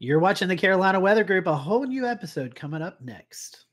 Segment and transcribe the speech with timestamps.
[0.00, 3.64] You're watching the Carolina Weather Group, a whole new episode coming up next.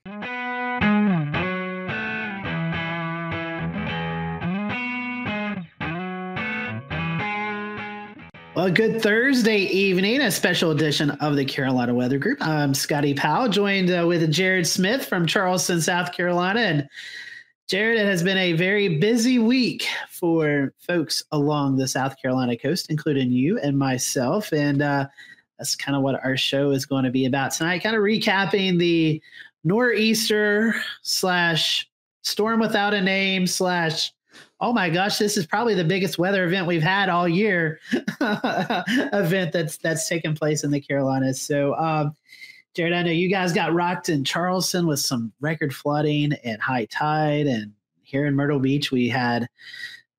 [8.55, 12.39] Well, good Thursday evening, a special edition of the Carolina Weather Group.
[12.42, 16.62] I'm Scotty Powell, joined uh, with Jared Smith from Charleston, South Carolina.
[16.62, 16.89] And
[17.68, 22.89] Jared, it has been a very busy week for folks along the South Carolina coast,
[22.89, 24.52] including you and myself.
[24.52, 25.05] And uh,
[25.57, 28.77] that's kind of what our show is going to be about tonight, kind of recapping
[28.77, 29.21] the
[29.63, 31.89] nor'easter slash
[32.23, 34.12] storm without a name slash
[34.62, 37.80] oh my gosh, this is probably the biggest weather event we've had all year
[38.22, 41.41] event that's that's taken place in the Carolinas.
[41.41, 42.16] So um,
[42.74, 46.85] Jared, I know you guys got rocked in Charleston with some record flooding and high
[46.85, 49.48] tide, and here in Myrtle Beach we had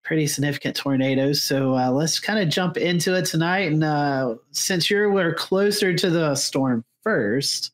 [0.06, 1.42] pretty significant tornadoes.
[1.42, 3.72] So uh, let's kind of jump into it tonight.
[3.72, 7.72] And uh, since you're we're closer to the storm first,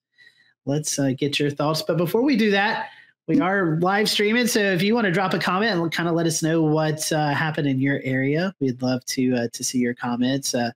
[0.65, 1.83] let's uh, get your thoughts.
[1.83, 2.89] But before we do that,
[3.29, 4.47] we are live streaming.
[4.47, 7.13] So if you want to drop a comment and kind of let us know what
[7.13, 10.55] uh, happened in your area, we'd love to uh, to see your comments.
[10.55, 10.71] Uh,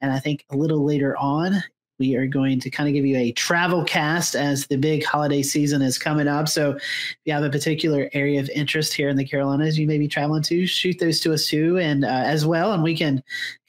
[0.00, 1.62] and I think a little later on,
[2.02, 5.40] we are going to kind of give you a travel cast as the big holiday
[5.40, 6.48] season is coming up.
[6.48, 9.98] So if you have a particular area of interest here in the Carolinas, you may
[9.98, 13.22] be traveling to, shoot those to us too, and uh, as well, and we can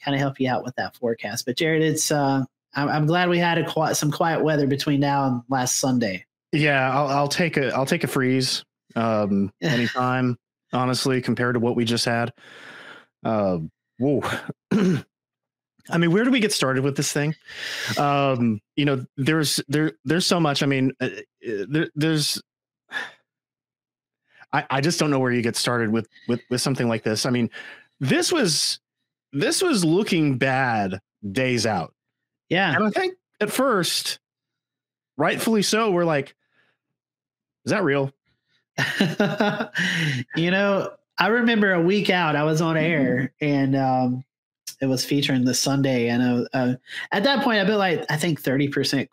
[0.04, 1.46] kind of help you out with that forecast.
[1.46, 2.42] But Jared, it's uh,
[2.74, 6.26] I'm, I'm glad we had a some quiet weather between now and last Sunday.
[6.50, 8.64] Yeah, I'll, I'll take a I'll take a freeze
[8.96, 10.36] um, anytime.
[10.72, 12.32] honestly, compared to what we just had.
[13.24, 13.58] Uh,
[13.98, 14.22] whoa.
[15.90, 17.34] I mean, where do we get started with this thing?
[17.98, 20.62] Um, you know, there's there there's so much.
[20.62, 22.42] I mean, uh, uh, there, there's.
[24.52, 27.26] I, I just don't know where you get started with with with something like this.
[27.26, 27.50] I mean,
[28.00, 28.80] this was
[29.32, 31.00] this was looking bad
[31.32, 31.94] days out.
[32.48, 34.20] Yeah, and I think at first,
[35.16, 36.34] rightfully so, we're like,
[37.64, 38.12] is that real?
[40.36, 44.24] you know, I remember a week out, I was on air and um,
[44.84, 46.08] it was featuring the Sunday.
[46.08, 46.74] And uh, uh,
[47.10, 49.08] at that point, I built like, I think 30%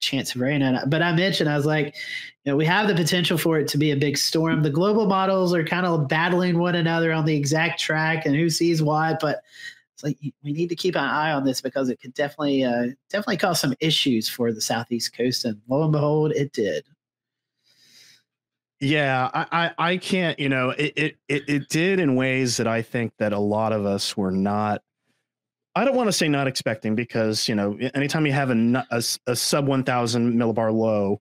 [0.00, 0.62] chance of rain.
[0.62, 1.94] And, but I mentioned, I was like,
[2.44, 4.62] you know, we have the potential for it to be a big storm.
[4.62, 8.50] The global models are kind of battling one another on the exact track and who
[8.50, 9.20] sees what.
[9.20, 9.42] But
[9.94, 12.88] it's like we need to keep an eye on this because it could definitely, uh,
[13.10, 15.44] definitely cause some issues for the southeast coast.
[15.44, 16.84] And lo and behold, it did.
[18.82, 22.66] Yeah, I, I, I can't, you know, it, it, it, it did in ways that
[22.66, 24.82] I think that a lot of us were not,
[25.74, 29.02] I don't want to say not expecting because, you know, anytime you have a, a,
[29.26, 31.20] a sub 1000 millibar low,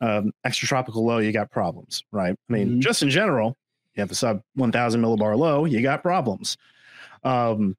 [0.00, 2.36] um, extratropical low, you got problems, right?
[2.48, 2.80] I mean, mm-hmm.
[2.80, 3.56] just in general,
[3.94, 6.56] you have a sub 1000 millibar low, you got problems.
[7.22, 7.76] Um,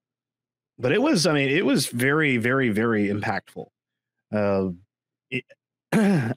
[0.80, 3.68] but it was, I mean, it was very, very, very impactful.
[4.34, 4.70] Uh,
[5.30, 5.46] it,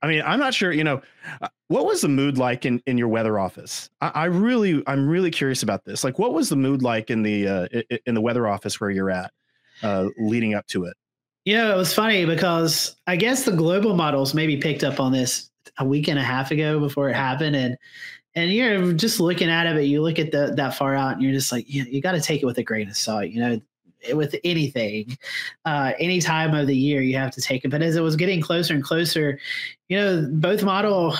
[0.00, 1.02] I mean, I'm not sure, you know,
[1.42, 3.90] uh, what was the mood like in, in your weather office?
[4.00, 6.04] I, I really, I'm really curious about this.
[6.04, 7.66] Like, what was the mood like in the, uh,
[8.06, 9.32] in the weather office where you're at,
[9.82, 10.96] uh, leading up to it?
[11.44, 15.12] You know, it was funny because I guess the global models maybe picked up on
[15.12, 17.56] this a week and a half ago before it happened.
[17.56, 17.76] And,
[18.34, 21.22] and you're just looking at it, but you look at the, that far out and
[21.22, 23.28] you're just like, you, you got to take it with a grain of salt.
[23.28, 23.60] You know,
[24.12, 25.16] with anything,
[25.64, 27.70] uh, any time of the year, you have to take it.
[27.70, 29.38] But as it was getting closer and closer,
[29.88, 31.16] you know, both model,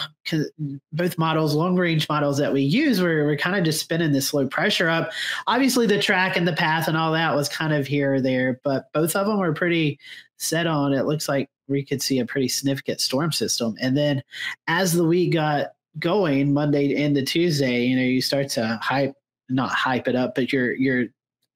[0.93, 4.33] both models, long range models that we use, were, were kind of just spinning this
[4.33, 5.11] low pressure up.
[5.47, 8.61] Obviously, the track and the path and all that was kind of here or there,
[8.65, 9.99] but both of them were pretty
[10.37, 10.93] set on.
[10.93, 13.77] It looks like we could see a pretty significant storm system.
[13.81, 14.23] And then
[14.67, 15.69] as the week got
[15.99, 19.15] going, Monday into Tuesday, you know, you start to hype
[19.49, 21.07] not hype it up, but you're you're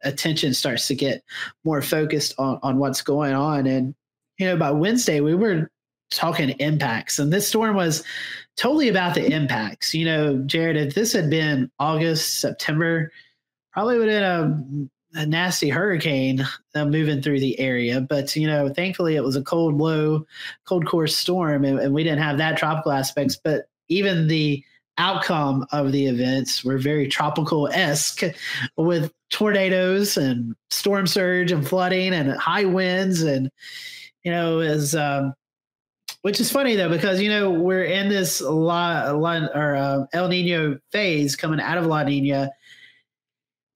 [0.04, 1.22] attention starts to get
[1.64, 3.66] more focused on, on what's going on.
[3.66, 3.94] And,
[4.38, 5.70] you know, by Wednesday, we were
[6.10, 8.04] talking impacts, and this storm was
[8.56, 9.94] totally about the impacts.
[9.94, 13.10] You know, Jared, if this had been August, September,
[13.72, 18.00] probably would have been a, a nasty hurricane uh, moving through the area.
[18.00, 20.27] But, you know, thankfully it was a cold, low,
[20.66, 23.38] cold core storm, and, and we didn't have that tropical aspects.
[23.42, 24.62] But even the
[24.98, 28.22] outcome of the events were very tropical esque
[28.77, 33.50] with tornadoes and storm surge and flooding and high winds and
[34.22, 35.33] you know is um,
[36.22, 40.28] which is funny though because you know we're in this La, La or uh, El
[40.28, 42.50] Nino phase coming out of La Nina.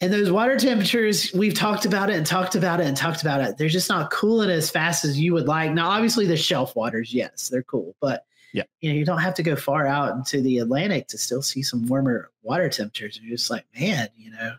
[0.03, 3.41] And those water temperatures, we've talked about it and talked about it and talked about
[3.41, 3.57] it.
[3.57, 5.73] They're just not cooling as fast as you would like.
[5.73, 8.63] Now, obviously, the shelf waters, yes, they're cool, but yeah.
[8.81, 11.63] You know, you don't have to go far out into the Atlantic to still see
[11.63, 13.21] some warmer water temperatures.
[13.23, 14.55] You're just like, man, you know,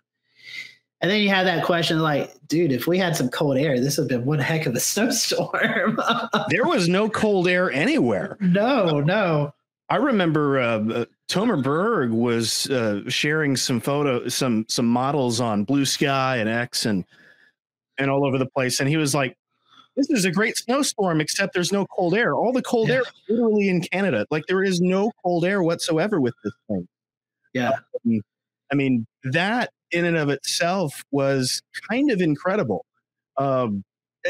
[1.02, 3.98] And then you have that question like, dude, if we had some cold air, this
[3.98, 6.00] would have been one heck of a snowstorm.
[6.50, 8.38] there was no cold air anywhere.
[8.40, 9.56] No, no.
[9.90, 15.64] I remember uh, uh, Tomer Burg was uh, sharing some photo, some some models on
[15.64, 17.04] Blue Sky and X and
[17.98, 19.38] and all over the place, and he was like,
[19.98, 22.34] "This is a great snowstorm, except there's no cold air.
[22.34, 22.96] All the cold yeah.
[22.96, 24.26] air literally in Canada.
[24.32, 26.88] Like there is no cold air whatsoever with this thing."
[27.54, 27.72] Yeah,
[28.06, 28.22] um,
[28.72, 32.86] I mean that in and of itself was kind of incredible.
[33.38, 33.84] Um,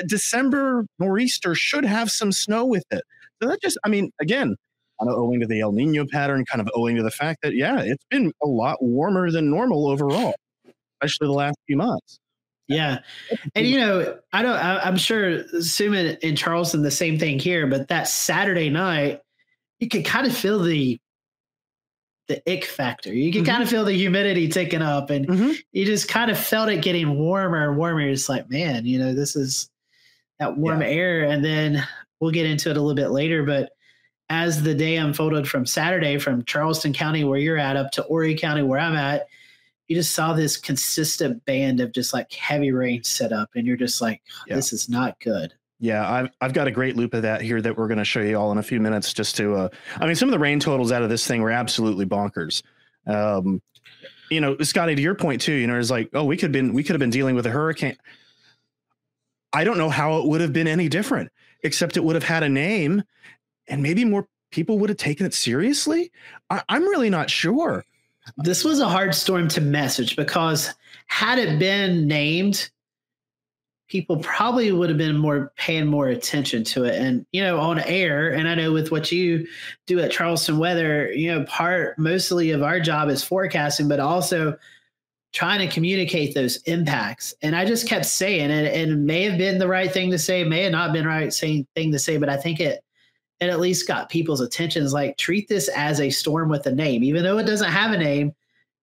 [0.05, 3.03] December nor'easter should have some snow with it.
[3.41, 4.55] So that just, I mean, again,
[4.99, 7.53] kind of owing to the El Nino pattern, kind of owing to the fact that,
[7.55, 10.35] yeah, it's been a lot warmer than normal overall,
[11.01, 12.19] especially the last few months.
[12.67, 12.99] Yeah.
[13.55, 17.65] And, you know, I don't, I, am sure, assuming in Charleston, the same thing here,
[17.65, 19.21] but that Saturday night,
[19.79, 20.99] you could kind of feel the
[22.27, 23.13] the ick factor.
[23.13, 23.51] You can mm-hmm.
[23.51, 25.51] kind of feel the humidity ticking up, and mm-hmm.
[25.71, 28.01] you just kind of felt it getting warmer and warmer.
[28.01, 29.69] It's like, man, you know, this is
[30.39, 30.87] that warm yeah.
[30.87, 31.23] air.
[31.23, 31.87] And then
[32.19, 33.71] we'll get into it a little bit later, but
[34.29, 38.35] as the day unfolded from Saturday from Charleston County, where you're at, up to Horry
[38.35, 39.27] County, where I'm at,
[39.87, 43.77] you just saw this consistent band of just like heavy rain set up, and you're
[43.77, 44.55] just like, yeah.
[44.55, 45.53] this is not good.
[45.79, 48.21] Yeah, I've I've got a great loop of that here that we're going to show
[48.21, 49.13] you all in a few minutes.
[49.13, 51.51] Just to, uh, I mean, some of the rain totals out of this thing were
[51.51, 52.63] absolutely bonkers.
[53.05, 53.61] Um,
[54.29, 56.51] you know, Scotty, to your point too, you know, it's like, oh, we could have
[56.51, 57.97] been we could have been dealing with a hurricane.
[59.53, 61.31] I don't know how it would have been any different,
[61.63, 63.03] except it would have had a name,
[63.67, 66.11] and maybe more people would have taken it seriously.
[66.49, 67.85] I, I'm really not sure.
[68.37, 70.73] This was a hard storm to message because
[71.07, 72.69] had it been named
[73.87, 76.95] people probably would have been more paying more attention to it.
[76.95, 79.47] And you know on air and i know with what you
[79.85, 84.57] do at charleston weather you know part mostly of our job is forecasting but also
[85.33, 87.33] trying to communicate those impacts.
[87.41, 90.19] And i just kept saying it and it may have been the right thing to
[90.19, 92.83] say may have not been the right thing to say but i think it
[93.39, 96.73] it at least got people's attention is like treat this as a storm with a
[96.73, 98.33] name even though it doesn't have a name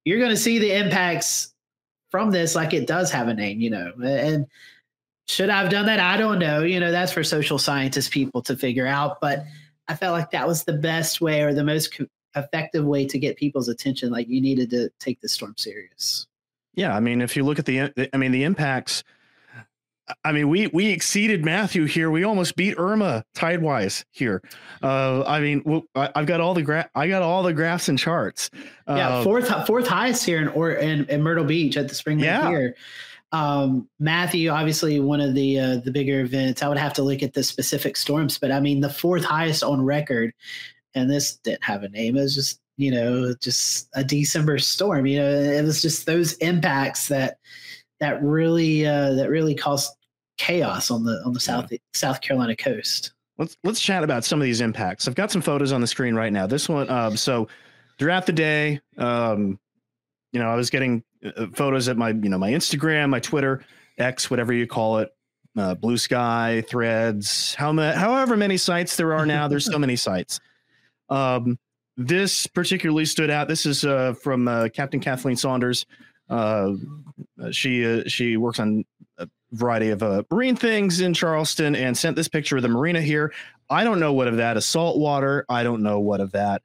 [0.04, 1.52] you're going to see the impacts
[2.10, 4.46] from this like it does have a name you know and
[5.26, 6.00] should I have done that?
[6.00, 6.62] I don't know.
[6.62, 9.20] You know, that's for social scientist people to figure out.
[9.20, 9.44] But
[9.88, 12.06] I felt like that was the best way or the most co-
[12.36, 14.10] effective way to get people's attention.
[14.10, 16.26] Like you needed to take the storm serious.
[16.74, 19.04] Yeah, I mean, if you look at the, I mean, the impacts.
[20.22, 22.10] I mean, we we exceeded Matthew here.
[22.10, 24.42] We almost beat Irma tidewise here.
[24.82, 28.50] Uh, I mean, I've got all the gra- I got all the graphs and charts.
[28.86, 32.18] Yeah, uh, fourth fourth highest here in or in, in Myrtle Beach at the Spring
[32.18, 32.48] yeah.
[32.48, 32.76] Pier.
[33.32, 36.62] Um, Matthew, obviously one of the uh, the bigger events.
[36.62, 39.62] I would have to look at the specific storms, but I mean the fourth highest
[39.62, 40.34] on record,
[40.94, 42.16] and this didn't have a name.
[42.16, 45.06] It was just you know just a December storm.
[45.06, 47.38] You know, it was just those impacts that
[48.04, 49.90] that really uh, that really caused
[50.36, 51.78] chaos on the on the South yeah.
[51.94, 53.12] South Carolina coast.
[53.38, 55.08] Let's let's chat about some of these impacts.
[55.08, 56.46] I've got some photos on the screen right now.
[56.46, 57.48] This one, um, so
[57.98, 59.58] throughout the day, um,
[60.32, 63.64] you know, I was getting uh, photos at my, you know, my Instagram, my Twitter,
[63.98, 65.10] X, whatever you call it,
[65.56, 69.48] uh, Blue Sky, Threads, how ma- however many sites there are now.
[69.48, 70.40] There's so many sites.
[71.08, 71.58] Um,
[71.96, 73.48] this particularly stood out.
[73.48, 75.86] This is uh, from uh, Captain Kathleen Saunders.
[76.28, 76.74] Uh,
[77.50, 78.84] she uh, she works on
[79.18, 83.00] a variety of uh, marine things in Charleston and sent this picture of the marina
[83.00, 83.32] here.
[83.70, 85.44] I don't know what of that is salt water.
[85.48, 86.62] I don't know what of that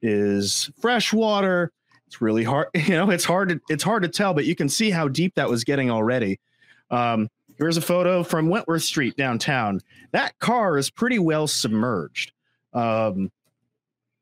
[0.00, 1.72] is fresh water.
[2.06, 4.68] It's really hard you know it's hard to it's hard to tell but you can
[4.68, 6.40] see how deep that was getting already.
[6.90, 9.80] Um, here's a photo from wentworth street downtown.
[10.12, 12.32] That car is pretty well submerged.
[12.74, 13.30] Um,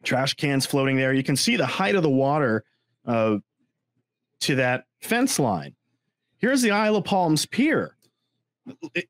[0.03, 1.13] trash cans floating there.
[1.13, 2.65] You can see the height of the water
[3.07, 3.39] uh,
[4.41, 5.75] to that fence line
[6.39, 7.97] here's the isle of palms pier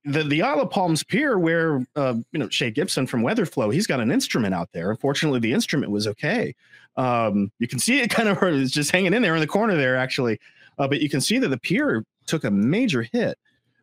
[0.04, 3.87] the, the Isle of Palms Pier, where uh, you know Shay Gibson from Weatherflow, he's
[3.87, 4.90] got an instrument out there.
[4.90, 6.54] Unfortunately, the instrument was okay.
[6.97, 9.76] Um, you can see it kind of is just hanging in there in the corner
[9.76, 10.38] there, actually.
[10.78, 13.38] Uh, but you can see that the pier took a major hit.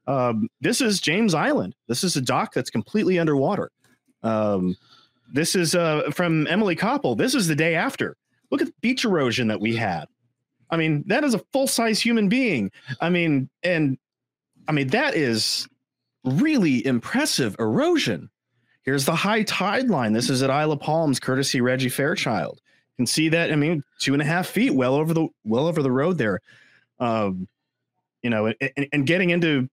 [0.08, 1.76] Um, this is James Island.
[1.88, 3.72] This is a dock that's completely underwater.
[4.24, 4.76] Um,
[5.32, 7.18] this is uh, from Emily Koppel.
[7.18, 8.16] This is the day after.
[8.50, 10.06] Look at the beach erosion that we had.
[10.70, 12.72] I mean, that is a full size human being.
[13.00, 13.98] I mean, and
[14.68, 15.68] I mean, that is
[16.24, 18.30] really impressive erosion.
[18.84, 20.14] Here's the high tide line.
[20.14, 22.62] This is at Isle of Palms, courtesy Reggie Fairchild.
[22.98, 23.52] You can see that.
[23.52, 26.40] I mean, two and a half feet, well over the well over the road there.
[27.00, 27.48] Um,
[28.24, 29.70] you know, and, and getting into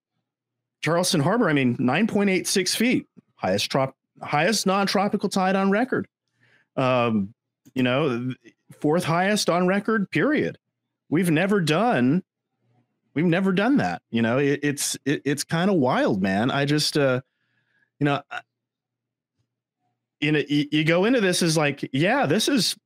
[0.82, 6.06] Charleston Harbor, I mean, 9.86 feet, highest trop highest non-tropical tide on record.
[6.76, 7.34] Um,
[7.74, 8.32] you know,
[8.80, 10.58] fourth highest on record, period.
[11.08, 12.22] We've never done
[13.14, 14.02] we've never done that.
[14.10, 16.50] You know, it, it's it, it's kind of wild, man.
[16.50, 17.20] I just uh,
[17.98, 18.22] you know,
[20.20, 22.76] you know, you, you go into this as like, yeah, this is.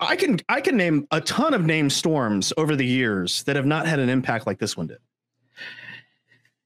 [0.00, 3.66] I can I can name a ton of name storms over the years that have
[3.66, 4.98] not had an impact like this one did.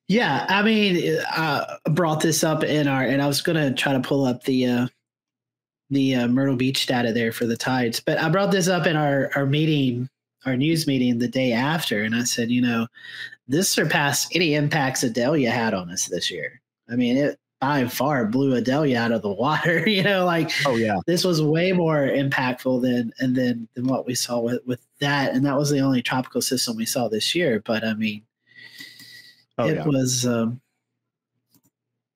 [0.06, 3.94] Yeah, I mean, I uh, brought this up in our, and I was gonna try
[3.94, 4.86] to pull up the uh,
[5.92, 8.96] the uh, Myrtle Beach data there for the tides, but I brought this up in
[8.96, 10.08] our our meeting,
[10.44, 12.86] our news meeting the day after, and I said, you know,
[13.48, 16.60] this surpassed any impacts Idalia had on us this year.
[16.90, 19.88] I mean, it by far blew Idalia out of the water.
[19.88, 24.06] You know, like oh yeah, this was way more impactful than and then than what
[24.06, 27.34] we saw with with that, and that was the only tropical system we saw this
[27.34, 27.62] year.
[27.64, 28.22] But I mean
[29.58, 29.86] Oh, it yeah.
[29.86, 30.60] was um,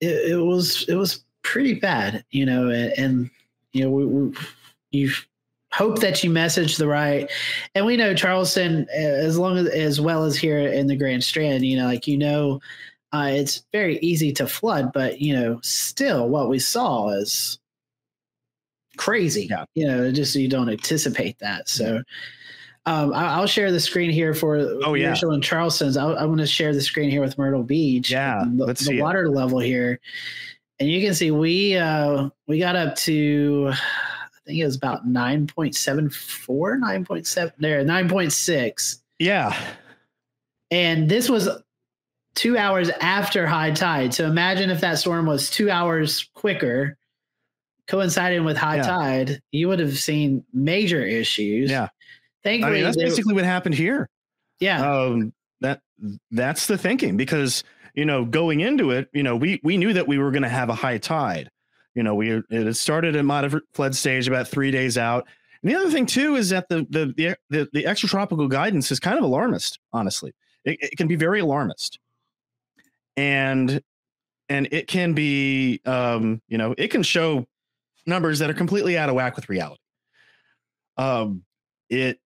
[0.01, 3.29] it, it, was it was pretty bad, you know, and, and
[3.77, 4.37] you know we, we,
[4.91, 5.11] you
[5.73, 7.29] hope that you message the right,
[7.75, 11.65] and we know Charleston as long as as well as here in the Grand Strand,
[11.65, 12.59] you know, like you know.
[13.13, 17.57] Uh, it's very easy to flood, but you know, still, what we saw is
[18.97, 19.47] crazy.
[19.49, 19.63] Yeah.
[19.75, 21.69] You know, just so you don't anticipate that.
[21.69, 22.03] So,
[22.85, 25.97] um, I, will share the screen here for oh yeah Marshall and Charleston's.
[25.97, 28.11] I, am going to share the screen here with Myrtle Beach.
[28.11, 29.31] Yeah, the, let's the see water it.
[29.31, 29.99] level here,
[30.79, 35.05] and you can see we uh, we got up to I think it was about
[35.05, 36.09] 9.74,
[36.47, 38.99] 9.7 there, 9.6.
[39.19, 39.57] Yeah,
[40.71, 41.49] and this was
[42.35, 44.13] two hours after high tide.
[44.13, 46.97] So imagine if that storm was two hours quicker,
[47.87, 48.83] coinciding with high yeah.
[48.83, 51.71] tide, you would have seen major issues.
[51.71, 51.87] Yeah.
[52.43, 54.07] Thankfully, I mean, that's basically what happened here.
[54.59, 54.89] Yeah.
[54.89, 55.81] Um, that
[56.29, 57.63] that's the thinking because
[57.97, 60.49] you know going into it, you know we we knew that we were going to
[60.49, 61.49] have a high tide.
[61.97, 65.27] You know, we it started at moderate flood stage about three days out.
[65.63, 68.99] And the other thing too is that the the the the, the extratropical guidance is
[68.99, 69.79] kind of alarmist.
[69.91, 70.31] Honestly,
[70.63, 71.97] it, it can be very alarmist,
[73.17, 73.81] and
[74.47, 77.47] and it can be um, you know it can show
[78.05, 79.81] numbers that are completely out of whack with reality.
[80.97, 81.45] Um,
[81.89, 82.19] it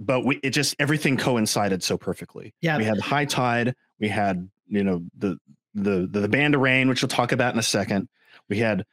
[0.00, 2.54] but we it just everything coincided so perfectly.
[2.60, 3.76] Yeah, we had high tide.
[4.00, 5.38] We had you know the
[5.74, 8.08] the the, the band of rain, which we'll talk about in a second.
[8.48, 8.84] We had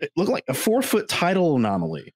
[0.00, 2.14] it looked like a four foot tidal anomaly.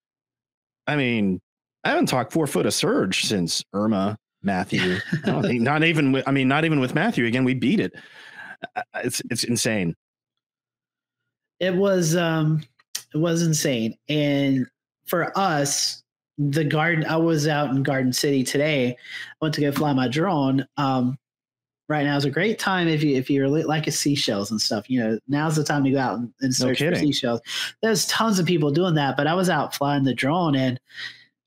[0.86, 1.40] I mean,
[1.84, 4.98] I haven't talked four foot of surge since Irma, Matthew.
[5.24, 6.12] Think not even.
[6.12, 7.26] With, I mean, not even with Matthew.
[7.26, 7.94] Again, we beat it.
[8.96, 9.94] It's it's insane.
[11.60, 12.62] It was um,
[13.14, 14.66] it was insane, and
[15.06, 16.02] for us,
[16.38, 18.96] the garden i was out in garden city today i
[19.42, 21.18] went to go fly my drone um,
[21.92, 24.60] right now is a great time if you if you really like a seashells and
[24.60, 27.40] stuff you know now's the time to go out and, and search no for seashells.
[27.82, 30.80] There's tons of people doing that but i was out flying the drone and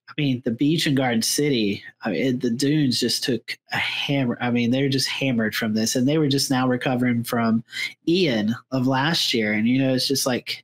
[0.07, 3.77] i mean the beach in garden city I mean, it, the dunes just took a
[3.77, 5.95] hammer i mean they're just hammered from this.
[5.95, 7.63] And they were just now recovering from
[8.07, 9.51] ian of last year.
[9.51, 10.63] And you know it's just like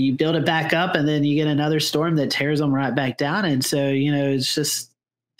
[0.00, 2.94] you build it back up and then you get another storm that tears them right
[2.94, 3.44] back down.
[3.44, 4.89] And so, you know, it's just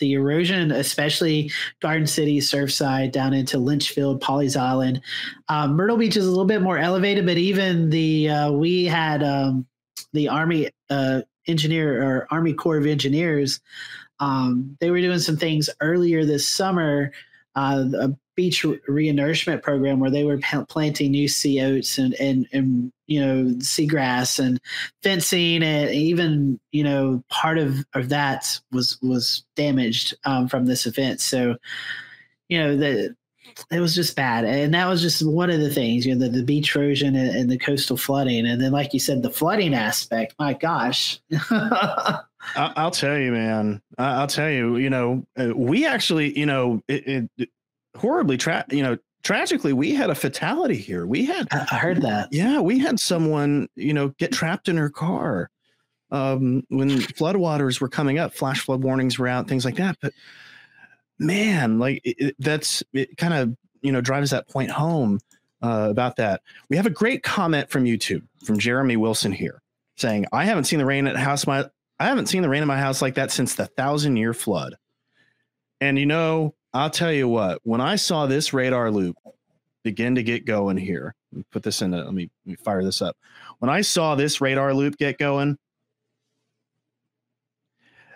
[0.01, 5.01] the erosion, especially Garden City, Surfside, down into Litchfield, Pawleys Island.
[5.47, 9.23] Um, Myrtle Beach is a little bit more elevated, but even the, uh, we had
[9.23, 9.65] um,
[10.11, 13.61] the Army uh, engineer or Army Corps of Engineers.
[14.19, 17.13] Um, they were doing some things earlier this summer.
[17.55, 23.19] Uh, beach renourishment program where they were planting new sea oats and, and, and, you
[23.19, 24.59] know, seagrass and
[25.03, 30.85] fencing and even, you know, part of, of that was, was damaged um, from this
[30.85, 31.19] event.
[31.19, 31.55] So,
[32.47, 33.15] you know, the,
[33.69, 34.45] it was just bad.
[34.45, 37.35] And that was just one of the things, you know, the, the beach erosion and,
[37.35, 38.45] and the coastal flooding.
[38.45, 41.19] And then, like you said, the flooding aspect, my gosh.
[42.55, 43.81] I'll tell you, man.
[43.97, 44.77] I'll tell you.
[44.77, 47.49] You know, uh, we actually, you know, it, it,
[47.95, 51.05] horribly tra- you know tragically we had a fatality here.
[51.05, 52.29] We had i heard that.
[52.31, 55.49] Yeah we had someone you know get trapped in her car
[56.11, 60.11] um, when floodwaters were coming up flash flood warnings were out things like that but
[61.19, 65.19] man like it, it, that's it kind of you know drives that point home
[65.63, 66.41] uh, about that.
[66.69, 69.61] We have a great comment from youtube from jeremy wilson here
[69.97, 71.65] saying i haven't seen the rain at house my
[71.99, 74.75] i haven't seen the rain in my house like that since the thousand year flood.
[75.79, 79.17] And you know I'll tell you what, when I saw this radar loop
[79.83, 81.15] begin to get going here,
[81.51, 83.17] put this in, a, let, me, let me fire this up.
[83.59, 85.57] When I saw this radar loop get going,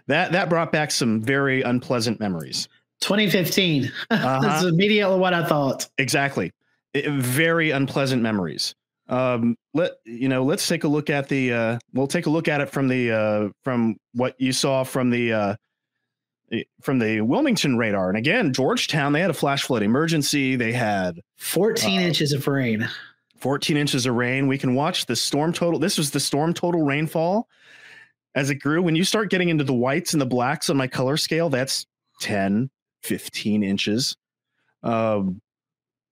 [0.07, 2.67] that that brought back some very unpleasant memories.
[3.01, 3.91] 2015.
[4.11, 4.39] Uh-huh.
[4.41, 5.87] That's immediately what I thought.
[5.97, 6.51] Exactly.
[6.93, 8.75] It, very unpleasant memories.
[9.09, 10.43] Um, let you know.
[10.43, 11.53] Let's take a look at the.
[11.53, 15.09] Uh, we'll take a look at it from the uh, from what you saw from
[15.09, 15.55] the uh,
[16.81, 18.09] from the Wilmington radar.
[18.09, 20.55] And again, Georgetown, they had a flash flood emergency.
[20.55, 22.87] They had 14 uh, inches of rain.
[23.37, 24.47] 14 inches of rain.
[24.47, 25.79] We can watch the storm total.
[25.79, 27.47] This was the storm total rainfall
[28.33, 28.81] as it grew.
[28.81, 31.85] When you start getting into the whites and the blacks on my color scale, that's
[32.21, 32.69] 10,
[33.03, 34.15] 15 inches.
[34.83, 35.41] Um,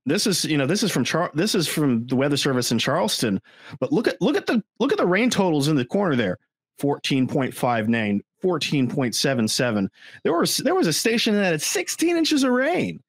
[0.06, 2.80] this is you know this is from Char- this is from the weather service in
[2.80, 3.42] Charleston
[3.80, 6.40] but look at look at the look at the rain totals in the corner there
[6.82, 9.90] 14.59 14.77
[10.24, 13.02] there was there was a station that had 16 inches of rain.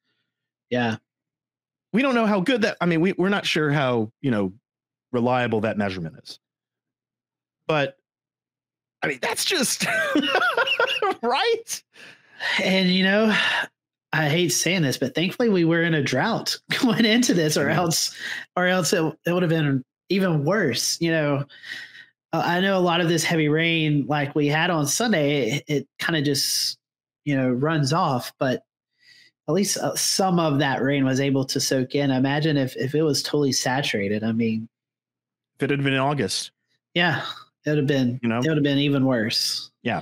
[0.69, 0.97] Yeah.
[1.93, 4.53] We don't know how good that i mean we, we're not sure how you know
[5.11, 6.39] reliable that measurement is.
[7.67, 7.97] But
[9.03, 9.85] i mean that's just
[11.21, 11.83] right?
[12.63, 13.35] And you know
[14.15, 17.65] I hate saying this, but thankfully we were in a drought going into this, or
[17.65, 17.79] mm-hmm.
[17.79, 18.15] else,
[18.55, 20.97] or else it, it would have been even worse.
[21.01, 21.43] You know,
[22.43, 25.87] I know a lot of this heavy rain, like we had on Sunday, it, it
[25.99, 26.77] kind of just
[27.23, 28.63] you know runs off, but
[29.47, 32.11] at least uh, some of that rain was able to soak in.
[32.11, 34.23] Imagine if if it was totally saturated.
[34.23, 34.67] I mean,
[35.57, 36.51] if it had been in August,
[36.93, 37.25] yeah,
[37.65, 38.19] it would have been.
[38.23, 39.71] You know, it would have been even worse.
[39.83, 40.01] Yeah,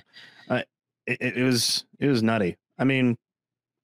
[0.49, 0.63] uh,
[1.07, 2.57] it, it was it was nutty.
[2.77, 3.17] I mean,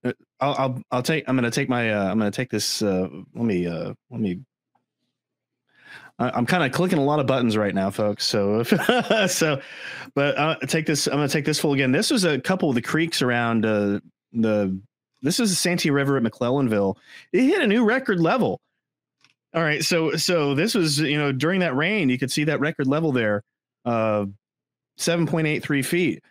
[0.03, 1.27] uh, I'll, I'll, I'll take.
[1.27, 1.91] I'm gonna take my.
[1.91, 2.82] Uh, I'm gonna take this.
[2.82, 3.68] Uh, let me.
[3.68, 4.39] Uh, let me.
[6.20, 8.26] I'm kind of clicking a lot of buttons right now, folks.
[8.26, 8.64] So,
[9.28, 9.62] so,
[10.16, 11.08] but uh, take this.
[11.08, 11.92] I'm gonna take this full again.
[11.92, 14.00] This was a couple of the creeks around uh,
[14.34, 14.80] the.
[15.22, 16.96] This is the Santee River at McClellanville.
[17.34, 18.60] It hit a new record level.
[19.54, 22.60] All right, so so this was you know during that rain, you could see that
[22.60, 23.44] record level there,
[23.86, 24.26] uh,
[25.00, 26.24] 7.83 feet.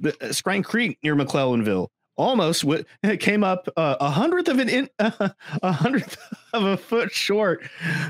[0.00, 2.64] The uh, Scrine Creek near McClellanville almost
[3.02, 5.28] it came up uh, a hundredth of an in, uh,
[5.62, 6.16] a hundredth
[6.52, 7.62] of a foot short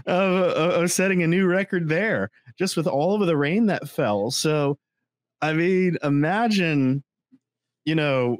[0.06, 4.30] of, of, setting a new record there, just with all of the rain that fell.
[4.30, 4.78] So,
[5.40, 7.02] I mean, imagine,
[7.84, 8.38] you know,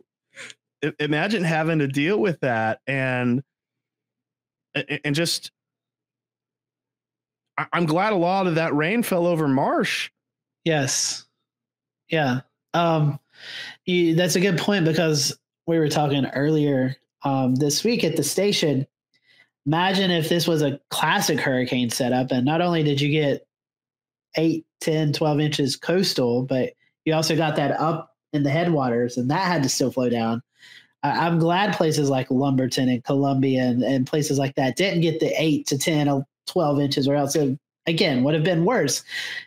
[0.98, 3.42] imagine having to deal with that and
[5.04, 5.50] and just.
[7.72, 10.10] I'm glad a lot of that rain fell over marsh.
[10.64, 11.24] Yes.
[12.08, 12.40] Yeah.
[12.72, 13.20] Um,
[13.86, 18.22] you, that's a good point because we were talking earlier um, this week at the
[18.22, 18.86] station.
[19.66, 23.46] Imagine if this was a classic hurricane setup, and not only did you get
[24.36, 26.72] 8, 10, 12 inches coastal, but
[27.04, 30.42] you also got that up in the headwaters, and that had to still flow down.
[31.02, 35.20] I, am glad places like Lumberton and Columbia and, and places like that didn't get
[35.20, 39.02] the 8 to 10 or 12 inches, or else it, again, would have been worse.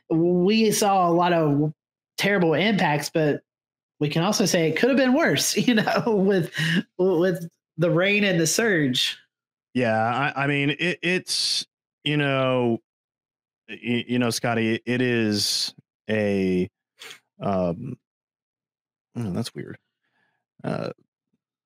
[0.10, 1.74] We saw a lot of
[2.18, 3.42] terrible impacts, but
[4.00, 6.52] we can also say it could have been worse, you know, with
[6.98, 9.18] with the rain and the surge.
[9.74, 11.66] Yeah, I, I mean, it, it's
[12.04, 12.80] you know,
[13.68, 15.76] you, you, know, Scotty, it is
[16.10, 16.70] a,
[17.42, 17.98] um,
[19.16, 19.78] oh, that's weird.
[20.64, 20.92] Uh,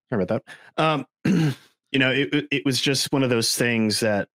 [0.09, 0.43] sorry about
[0.77, 0.83] that.
[0.83, 1.05] Um,
[1.91, 4.27] you know, it it was just one of those things that,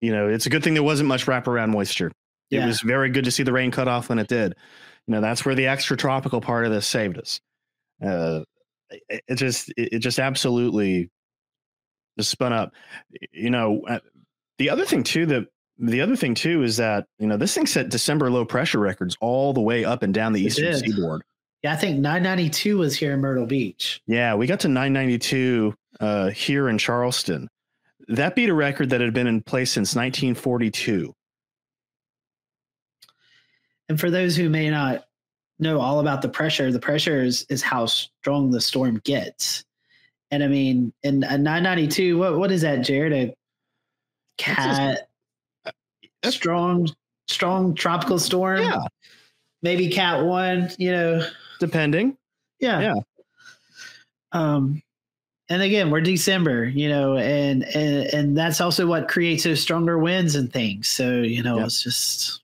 [0.00, 2.12] you know, it's a good thing there wasn't much wraparound moisture.
[2.48, 2.64] Yeah.
[2.64, 4.54] It was very good to see the rain cut off when it did
[5.06, 7.40] you know that's where the extra tropical part of this saved us.
[8.04, 8.40] Uh,
[8.90, 11.10] it, it just it, it, just absolutely
[12.18, 12.72] just spun up.
[13.32, 14.00] You know uh,
[14.58, 15.46] the other thing too that
[15.78, 19.16] the other thing too is that you know this thing set december low pressure records
[19.20, 20.78] all the way up and down the it eastern did.
[20.80, 21.22] seaboard.
[21.62, 24.00] Yeah i think 992 was here in myrtle beach.
[24.06, 27.48] Yeah we got to 992 uh, here in charleston.
[28.08, 31.12] That beat a record that had been in place since 1942
[33.88, 35.04] and for those who may not
[35.58, 39.64] know all about the pressure, the pressure is, is how strong the storm gets.
[40.30, 43.12] And I mean, in a 992, what what is that, Jared?
[43.12, 43.34] A
[44.36, 45.08] cat,
[45.64, 45.70] uh,
[46.30, 46.88] strong,
[47.28, 48.62] strong tropical storm.
[48.62, 48.80] Yeah,
[49.62, 50.70] maybe cat one.
[50.78, 51.28] You know,
[51.60, 52.16] depending.
[52.58, 52.94] Yeah, yeah.
[54.32, 54.82] Um,
[55.48, 59.98] and again, we're December, you know, and and and that's also what creates those stronger
[59.98, 60.88] winds and things.
[60.88, 62.42] So you know, it's just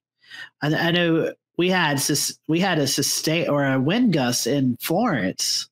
[0.62, 2.02] I, I know we had
[2.48, 5.68] we had a sustain or a wind gust in Florence,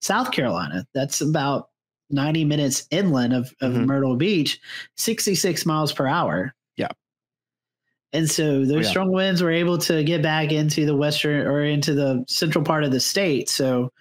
[0.00, 0.86] South Carolina.
[0.94, 1.68] That's about
[2.10, 3.86] 90 minutes inland of, of mm-hmm.
[3.86, 4.60] Myrtle Beach,
[4.96, 6.54] 66 miles per hour.
[6.76, 6.88] Yeah.
[8.12, 8.88] And so those oh, yeah.
[8.88, 12.84] strong winds were able to get back into the western or into the central part
[12.84, 13.48] of the state.
[13.48, 13.92] So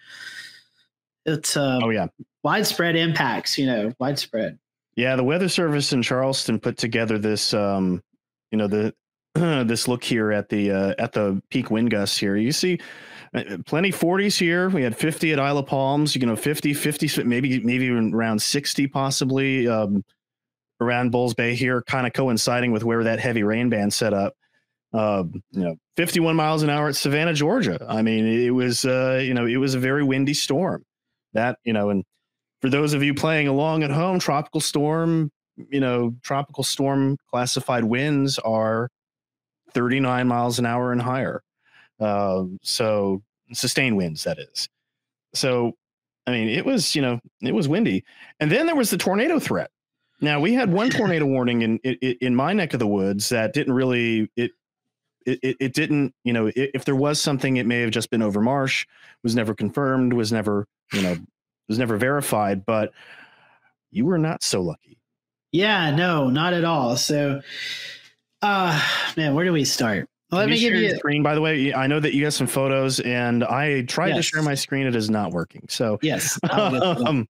[1.26, 2.08] it's uh, oh yeah
[2.44, 4.58] widespread impacts, you know, widespread.
[4.96, 8.04] Yeah, the Weather Service in Charleston put together this um,
[8.52, 8.94] you know, the
[9.66, 12.36] this look here at the uh, at the peak wind gusts here.
[12.36, 12.80] You see
[13.34, 14.70] uh, plenty 40s here.
[14.70, 18.42] We had 50 at Isle of Palms, you know, 50, 50, maybe maybe even around
[18.42, 20.04] 60 possibly um,
[20.82, 24.36] around Bulls Bay here, kind of coinciding with where that heavy rain band set up.
[24.94, 27.86] uh, you know, 51 miles an hour at Savannah, Georgia.
[27.88, 30.84] I mean, it was, uh, you know, it was a very windy storm.
[31.34, 32.04] That, you know, and
[32.62, 35.32] for those of you playing along at home, tropical storm,
[35.70, 38.90] you know, tropical storm classified winds are
[39.74, 41.42] 39 miles an hour and higher.
[42.00, 43.22] Uh, so
[43.54, 44.70] sustained winds, that is.
[45.34, 45.74] So,
[46.26, 48.04] I mean, it was, you know, it was windy.
[48.40, 49.72] And then there was the tornado threat.
[50.22, 53.54] Now we had one tornado warning in, in in my neck of the woods that
[53.54, 54.52] didn't really it
[55.26, 58.42] it, it didn't, you know, if there was something, it may have just been over
[58.42, 58.88] marsh,
[59.24, 61.18] was never confirmed, was never, you know,
[61.68, 62.92] was never verified, but
[63.92, 64.98] you were not so lucky.
[65.52, 66.96] Yeah, no, not at all.
[66.98, 67.42] So,
[68.42, 68.82] uh,
[69.18, 70.10] man, where do we start?
[70.32, 71.24] Let Can me give you a screen.
[71.24, 74.18] By the way, I know that you have some photos, and I tried yes.
[74.18, 74.86] to share my screen.
[74.86, 75.66] It is not working.
[75.70, 76.40] So yes.
[76.52, 77.28] um,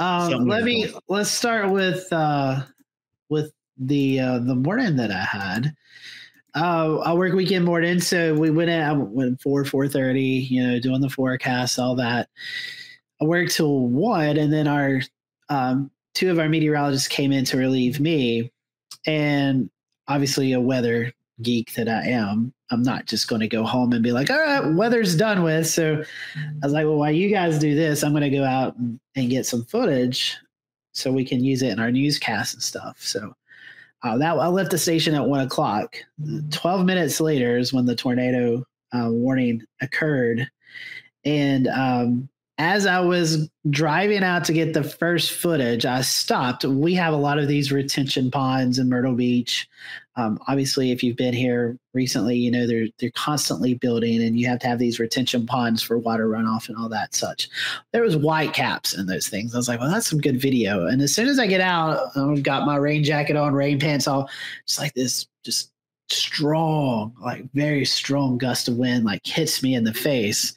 [0.00, 2.62] um, let me let's start with uh,
[3.28, 5.74] with the uh, the morning that I had
[6.54, 10.46] uh, I work weekend morning, so we went at I went four four thirty.
[10.48, 12.28] You know, doing the forecast, all that.
[13.20, 15.00] I worked till one, and then our
[15.48, 18.52] um, two of our meteorologists came in to relieve me,
[19.04, 19.68] and
[20.08, 21.12] obviously a weather
[21.42, 24.38] geek that I am, I'm not just going to go home and be like, all
[24.38, 25.66] right, weather's done with.
[25.66, 26.02] So
[26.36, 29.00] I was like, well, while you guys do this, I'm going to go out and,
[29.16, 30.36] get some footage
[30.92, 33.00] so we can use it in our newscast and stuff.
[33.00, 33.34] So
[34.02, 35.96] uh, that I left the station at one o'clock.
[36.50, 40.46] Twelve minutes later is when the tornado uh, warning occurred,
[41.24, 46.64] and um, as I was driving out to get the first footage, I stopped.
[46.64, 49.68] We have a lot of these retention ponds in Myrtle Beach.
[50.16, 54.46] Um, obviously, if you've been here recently, you know they're they're constantly building, and you
[54.46, 57.48] have to have these retention ponds for water runoff and all that such.
[57.92, 59.52] There was white caps in those things.
[59.52, 60.86] I was like, well, that's some good video.
[60.86, 64.06] And as soon as I get out, I've got my rain jacket on, rain pants
[64.06, 64.30] all,
[64.68, 65.72] just like this, just
[66.08, 70.54] strong, like very strong gust of wind, like hits me in the face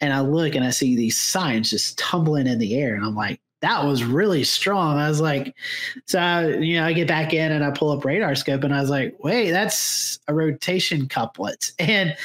[0.00, 3.14] and I look and I see these signs just tumbling in the air, and I'm
[3.14, 4.98] like, that was really strong.
[4.98, 5.54] I was like,
[6.06, 8.74] so I, you know, I get back in and I pull up radar scope, and
[8.74, 12.16] I was like, wait, that's a rotation couplet, and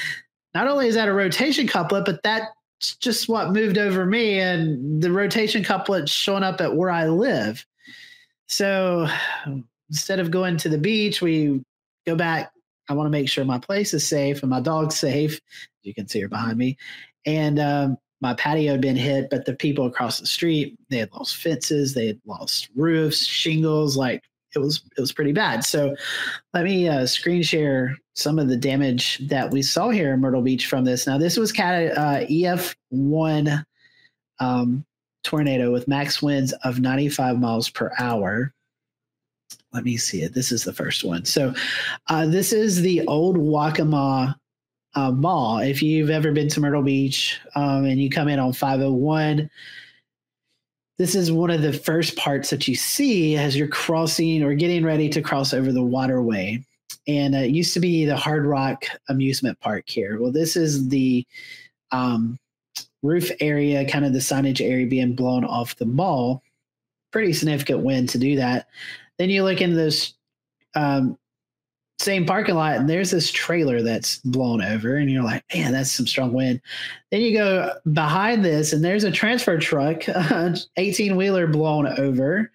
[0.54, 2.48] not only is that a rotation couplet, but that's
[3.00, 7.66] just what moved over me, and the rotation couplet showing up at where I live.
[8.48, 9.08] So
[9.90, 11.62] instead of going to the beach, we
[12.06, 12.52] go back.
[12.90, 15.40] I want to make sure my place is safe and my dog's safe.
[15.84, 16.78] You can see her behind me
[17.26, 21.12] and um, my patio had been hit, but the people across the street they had
[21.14, 24.24] lost fences, they had lost roofs, shingles, like
[24.56, 25.64] it was it was pretty bad.
[25.64, 25.96] So
[26.54, 30.42] let me uh, screen share some of the damage that we saw here in Myrtle
[30.42, 31.08] Beach from this.
[31.08, 33.66] Now this was cat uh, EF one
[34.40, 34.86] um,
[35.24, 38.54] tornado with max winds of 95 miles per hour.
[39.74, 40.34] Let me see it.
[40.34, 41.26] This is the first one.
[41.26, 41.54] So
[42.08, 44.36] uh, this is the old Waccamaw
[44.96, 45.60] uh, mall.
[45.60, 49.50] If you've ever been to Myrtle Beach um, and you come in on 501,
[50.98, 54.86] this is one of the first parts that you see as you're crossing or getting
[54.86, 56.64] ready to cross over the waterway.
[57.08, 60.22] And uh, it used to be the Hard Rock Amusement Park here.
[60.22, 61.26] Well, this is the
[61.92, 62.38] um,
[63.02, 66.44] roof area, kind of the signage area being blown off the mall.
[67.12, 68.68] Pretty significant wind to do that.
[69.18, 70.14] Then you look into this
[70.76, 71.18] um,
[72.02, 75.92] same parking lot and there's this trailer that's blown over and you're like man that's
[75.92, 76.60] some strong wind.
[77.12, 80.04] Then you go behind this and there's a transfer truck
[80.78, 82.52] 18 wheeler blown over.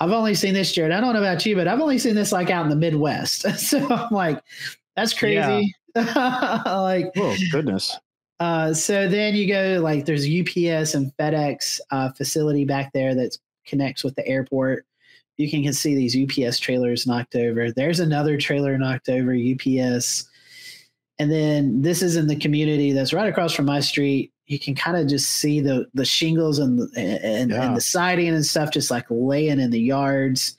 [0.00, 2.32] I've only seen this jared i don't know about you but i've only seen this
[2.32, 3.46] like out in the midwest.
[3.58, 4.42] So i'm like
[4.96, 5.74] that's crazy.
[5.96, 6.62] Yeah.
[6.66, 7.96] like oh goodness.
[8.40, 13.38] uh, so then you go like there's ups and fedex uh, facility back there that
[13.64, 14.84] connects with the airport
[15.36, 17.72] you can see these UPS trailers knocked over.
[17.72, 20.28] There's another trailer knocked over, UPS.
[21.18, 24.32] And then this is in the community that's right across from my street.
[24.46, 27.62] You can kind of just see the the shingles and the, and, yeah.
[27.62, 30.56] and the siding and stuff just like laying in the yards.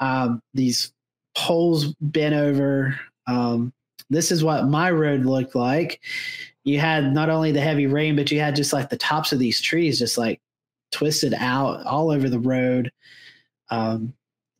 [0.00, 0.92] Um, these
[1.36, 2.98] poles bent over.
[3.26, 3.72] Um,
[4.08, 6.00] this is what my road looked like.
[6.64, 9.38] You had not only the heavy rain, but you had just like the tops of
[9.38, 10.40] these trees just like
[10.92, 12.90] twisted out all over the road.
[13.70, 14.14] Um,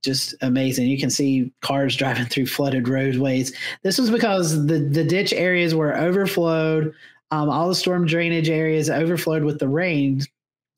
[0.06, 0.86] just amazing.
[0.86, 3.54] You can see cars driving through flooded roadways.
[3.82, 6.94] This was because the the ditch areas were overflowed.
[7.32, 10.20] Um, all the storm drainage areas overflowed with the rain,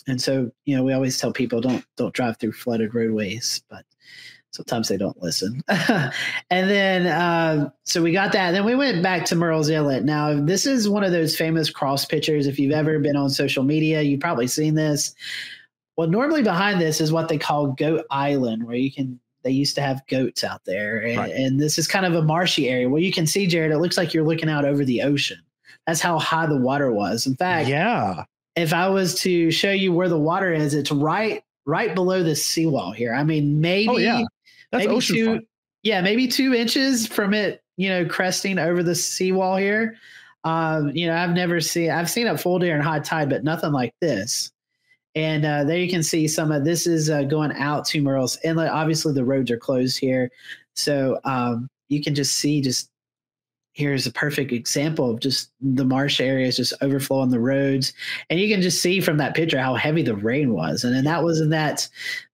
[0.07, 3.85] and so you know we always tell people don't don't drive through flooded roadways, but
[4.51, 5.63] sometimes they don't listen.
[5.69, 6.11] and
[6.49, 8.53] then uh, so we got that.
[8.53, 10.05] Then we went back to Murrells Inlet.
[10.05, 12.47] Now this is one of those famous cross pictures.
[12.47, 15.15] If you've ever been on social media, you've probably seen this.
[15.99, 19.75] Well, normally behind this is what they call Goat Island, where you can they used
[19.75, 21.33] to have goats out there, and, Right.
[21.33, 22.89] and this is kind of a marshy area.
[22.89, 25.39] Well, you can see, Jared, it looks like you're looking out over the ocean.
[25.87, 27.27] That's how high the water was.
[27.27, 28.25] In fact, Yeah.
[28.57, 32.35] if I was to show you where the water is, it's right right below the
[32.37, 33.13] seawall here.
[33.15, 34.23] I mean, maybe Oh yeah.
[34.71, 35.49] That's maybe two, front.
[35.83, 39.97] yeah, maybe two inches from it, you know, cresting over the seawall here.
[40.45, 43.73] Um, you know, I've never seen I've seen it full during high tide, but nothing
[43.73, 44.51] like this.
[45.15, 48.39] And uh, there you can see some of this is uh, going out to Murrells
[48.45, 48.71] Inlet.
[48.71, 50.31] Obviously, the roads are closed here,
[50.75, 52.91] so um, you can just see just
[53.73, 57.93] here's a perfect example of just the marsh areas just overflowing the roads,
[58.29, 61.05] and you can just see from that picture how heavy the rain was, and then
[61.05, 61.89] that was in that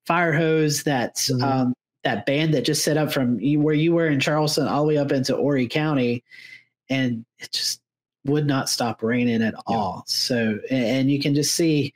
[0.07, 1.43] fire hose that Mhm.
[1.43, 4.89] um, that band that just set up from where you were in Charleston all the
[4.89, 6.23] way up into Horry County,
[6.91, 7.81] and it just
[8.27, 10.03] would not stop raining at all.
[10.07, 11.93] So, and you can just see,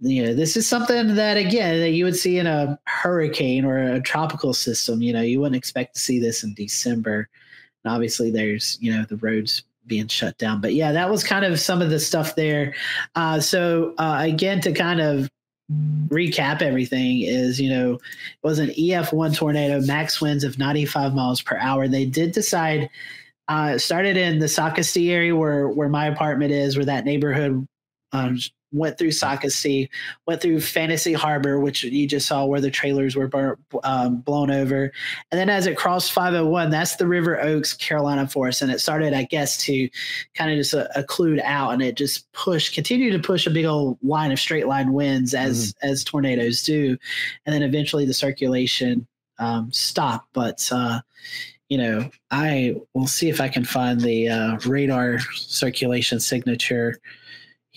[0.00, 3.78] you know, this is something that again that you would see in a hurricane or
[3.78, 5.02] a tropical system.
[5.02, 7.28] You know, you wouldn't expect to see this in December.
[7.84, 10.60] And obviously, there's you know the roads being shut down.
[10.60, 12.74] But yeah, that was kind of some of the stuff there.
[13.16, 15.28] Uh, so uh, again, to kind of
[16.08, 18.00] recap everything is you know it
[18.42, 22.88] was an ef1 tornado max winds of 95 miles per hour they did decide
[23.48, 27.66] uh started in the Socastee area where where my apartment is where that neighborhood
[28.12, 28.38] um,
[28.72, 29.88] went through Socastee,
[30.26, 34.50] went through Fantasy Harbor, which you just saw where the trailers were bur- um, blown
[34.50, 34.92] over.
[35.30, 38.62] And then as it crossed 501, that's the River Oaks, Carolina Forest.
[38.62, 39.88] And it started, I guess, to
[40.34, 43.64] kind of just uh, occlude out and it just pushed, continued to push a big
[43.64, 46.96] old line of straight line winds as, as tornadoes do.
[47.46, 49.06] And then eventually the circulation
[49.38, 50.28] um, stopped.
[50.34, 51.00] But, uh,
[51.68, 56.98] you know, I will see if I can find the uh, radar circulation signature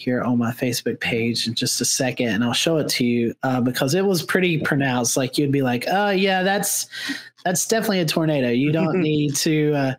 [0.02, 3.34] here on my Facebook page in just a second, and I'll show it to you
[3.44, 5.16] uh, because it was pretty pronounced.
[5.16, 6.88] Like you'd be like, "Oh yeah, that's
[7.46, 9.94] that's definitely a tornado." You don't need to uh,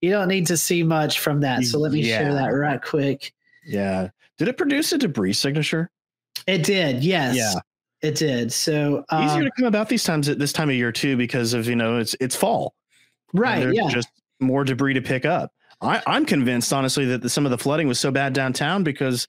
[0.00, 1.64] you don't need to see much from that.
[1.64, 2.18] So let me Yeah.
[2.18, 3.32] share that right quick.
[3.66, 4.08] Yeah.
[4.38, 5.90] Did it produce a debris signature?
[6.46, 7.54] It did, yes, Yeah.
[8.00, 8.52] it did.
[8.52, 11.52] So Easier um, to come about these times at this time of year too, because
[11.52, 12.74] of you know it's it's fall.
[13.34, 14.08] right, there's yeah, Just
[14.40, 15.52] more debris to pick up.
[15.80, 19.28] I, I'm convinced, honestly, that the, some of the flooding was so bad downtown because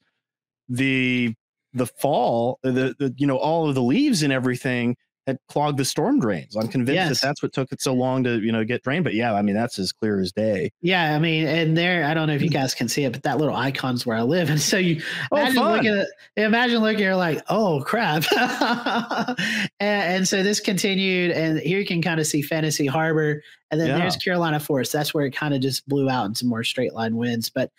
[0.70, 1.34] the
[1.74, 5.84] the fall, the, the you know all of the leaves and everything had clogged the
[5.84, 6.56] storm drains.
[6.56, 7.20] I'm convinced Yes.
[7.20, 9.04] that that's what took it so long to you know get drained.
[9.04, 10.70] But yeah, I mean that's as clear as day.
[10.80, 11.14] yeah.
[11.14, 13.36] I mean, and there, I don't know if you guys can see it, but that
[13.38, 15.72] little icon's where I live, and so you Oh, imagine fun.
[15.76, 16.06] looking at
[16.42, 18.24] imagine looking you're like oh crap
[19.00, 19.38] and,
[19.80, 23.88] and so this continued and here you can kind of see fantasy harbor and then
[23.88, 23.98] Yeah.
[23.98, 27.16] there's carolina forest that's where it kind of just blew out into more straight line
[27.16, 27.70] winds but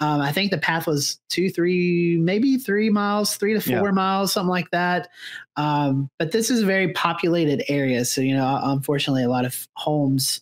[0.00, 3.78] um, i think the path was two three maybe three miles three to Yeah.
[3.80, 5.08] four miles something like that
[5.56, 9.66] um, but this is a very populated area so you know unfortunately a lot of
[9.74, 10.40] homes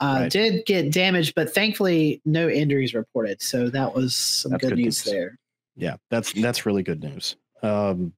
[0.00, 0.30] uh, Right.
[0.30, 3.42] did get damaged, but thankfully no injuries reported.
[3.42, 5.02] So that was some good, good news news.
[5.04, 5.38] there.
[5.76, 7.34] Yeah, that's that's really good news.
[7.64, 8.12] Um,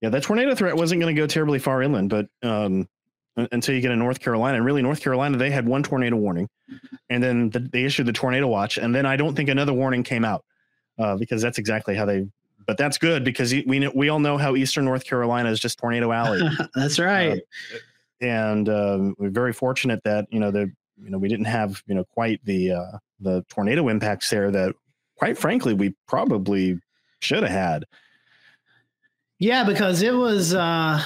[0.00, 2.88] yeah, that tornado threat wasn't going to go terribly far inland, but um,
[3.36, 6.48] until you get in North Carolina, and really North Carolina, they had one tornado warning,
[7.08, 10.02] and then the, they issued the tornado watch, and then I don't think another warning
[10.02, 10.44] came out
[10.98, 12.26] uh, because that's exactly how they.
[12.66, 15.78] But that's good because we know, we all know how Eastern North Carolina is just
[15.78, 16.40] tornado alley,
[16.74, 17.42] That's right.
[18.20, 20.70] and um, we're very fortunate that you know the
[21.02, 24.76] you know we didn't have you know quite the uh, the tornado impacts there that
[25.16, 26.78] quite frankly we probably
[27.20, 27.84] should have had.
[29.38, 31.02] yeah, because it was uh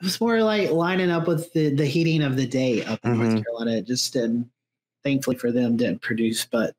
[0.00, 3.18] it was more like lining up with the the heating of the day up in
[3.18, 3.44] North Mhm.
[3.44, 3.72] Carolina.
[3.78, 4.50] It just didn't
[5.04, 6.74] thankfully for them didn't produce, but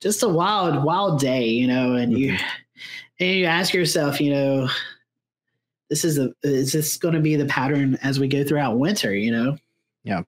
[0.00, 2.36] just a wild, wild day, you know, and you
[3.20, 4.68] and you ask yourself, you know,
[5.90, 9.14] this is a is this going to be the pattern as we go throughout winter,
[9.14, 9.56] you know?
[10.04, 10.22] Yeah.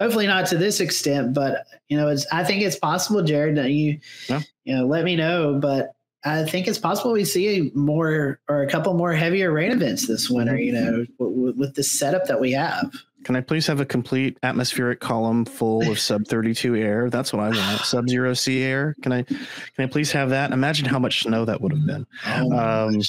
[0.00, 3.70] Hopefully not to this extent, but you know, it's I think it's possible, Jared, that
[3.70, 4.42] you Yeah.
[4.64, 5.92] you know, let me know, but
[6.26, 10.28] I think it's possible we see more or a couple more heavier rain events this
[10.28, 12.92] winter, you know, with, with the setup that we have.
[13.24, 17.10] Can I please have a complete atmospheric column full of sub 32 air?
[17.10, 17.80] That's what I want.
[17.80, 18.94] Sub zero C air.
[19.02, 19.38] Can I can
[19.78, 20.52] I please have that?
[20.52, 22.06] Imagine how much snow that would have been.
[22.26, 22.52] Oh
[22.88, 23.00] Um.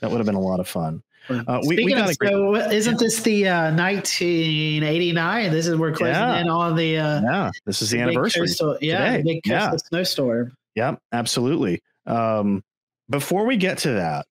[0.00, 1.02] That would have been a lot of fun.
[1.28, 5.50] Uh, we- we Speaking got of great- isn't this the uh, 1989?
[5.52, 6.40] This is where we're closing Yeah.
[6.40, 8.46] in on the uh, Yeah, this is the anniversary.
[8.46, 9.76] coastal- yeah, big coastal Yeah.
[9.88, 10.56] snowstorm.
[10.74, 11.82] Yep, absolutely.
[12.10, 12.62] Um,
[13.08, 14.26] before we get to that,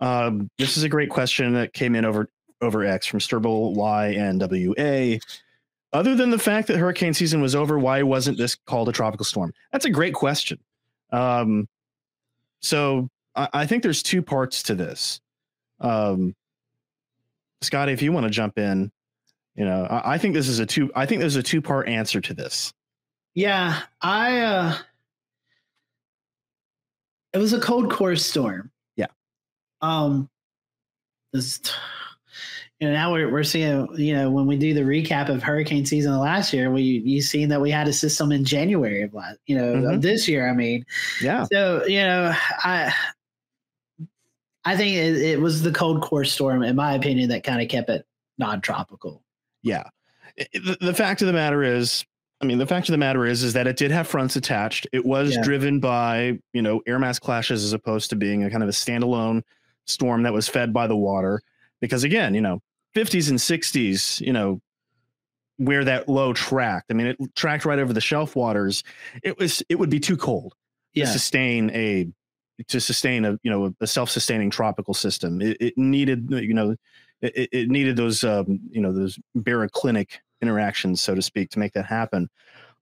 [0.00, 2.28] um, this is a great question that came in over
[2.60, 5.18] over X from Sturble Y and WA.
[5.92, 9.24] Other than the fact that hurricane season was over, why wasn't this called a tropical
[9.24, 9.52] storm?
[9.72, 10.58] That's a great question.
[11.12, 11.68] Um,
[12.60, 15.20] so I, I think there's two parts to this.
[15.80, 16.34] Um,
[17.60, 18.90] Scotty, if you want to jump in,
[19.56, 20.90] You know, I, I think this is a two.
[20.96, 22.72] I think there's a two part answer to this.
[23.34, 24.40] Yeah, I.
[24.40, 24.76] uh
[27.34, 28.70] It was a cold core storm.
[28.96, 29.06] Yeah.
[29.82, 30.30] Um.
[31.32, 31.60] This.
[32.80, 33.88] You know, now we're we're seeing.
[33.96, 37.48] You know, when we do the recap of hurricane season last year, we you seen
[37.50, 39.38] that we had a system in January of last.
[39.46, 39.94] You know, Mhm.
[39.94, 40.48] of this year.
[40.48, 40.84] I mean,
[41.20, 41.44] Yeah.
[41.52, 42.32] so you know,
[42.64, 42.92] I.
[44.66, 47.68] I think it, it was the cold core storm, in my opinion, that kind of
[47.68, 48.06] kept it
[48.38, 49.22] non-tropical.
[49.62, 49.84] Yeah.
[50.38, 52.02] The, the fact of the matter is,
[52.44, 54.86] I mean, the fact of the matter is, is that it did have fronts attached.
[54.92, 55.42] It was Yeah.
[55.42, 58.72] driven by, you know, air mass clashes as opposed to being a kind of a
[58.72, 59.42] standalone
[59.86, 61.40] storm that was fed by the water.
[61.80, 62.60] Because again, you know,
[62.94, 64.60] 50s and 60s, you know,
[65.56, 66.90] where that low tracked.
[66.90, 68.82] I mean, it tracked right over the shelf waters.
[69.22, 70.54] It was, it would be too cold
[70.94, 72.08] to sustain a
[72.68, 76.76] to sustain a you know a self-sustaining tropical system it, it needed you know
[77.20, 81.72] it, it needed those um, you know those baroclinic interactions so to speak to make
[81.72, 82.28] that happen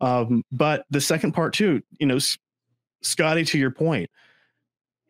[0.00, 2.38] um, but the second part too you know S-
[3.02, 4.10] scotty to your point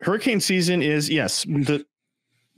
[0.01, 1.85] hurricane season is yes the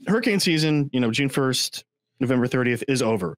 [0.06, 1.84] hurricane season you know june 1st
[2.20, 3.36] november 30th is over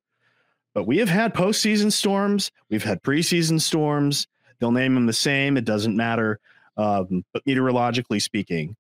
[0.75, 4.27] but we have had postseason storms we've had preseason storms
[4.59, 6.41] they'll name them the same it doesn't matter
[6.79, 8.77] um, but meteorologically speaking,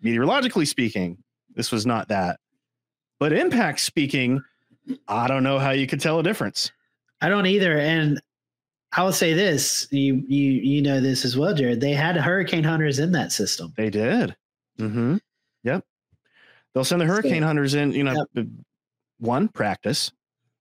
[0.00, 1.18] meteorologically speaking,
[1.54, 2.38] this was not that.
[3.18, 4.40] But impact speaking,
[5.08, 6.70] I don't know how you could tell a difference.
[7.24, 7.78] I don't either.
[7.78, 8.20] And
[8.92, 11.80] I will say this: you you you know this as well, Jared.
[11.80, 13.72] They had hurricane hunters in that system.
[13.76, 14.36] They did.
[14.78, 15.16] Mm-hmm.
[15.64, 15.84] Yep.
[16.74, 17.92] They'll send the hurricane So- hunters in.
[17.92, 18.26] You know,
[19.18, 20.12] one practice.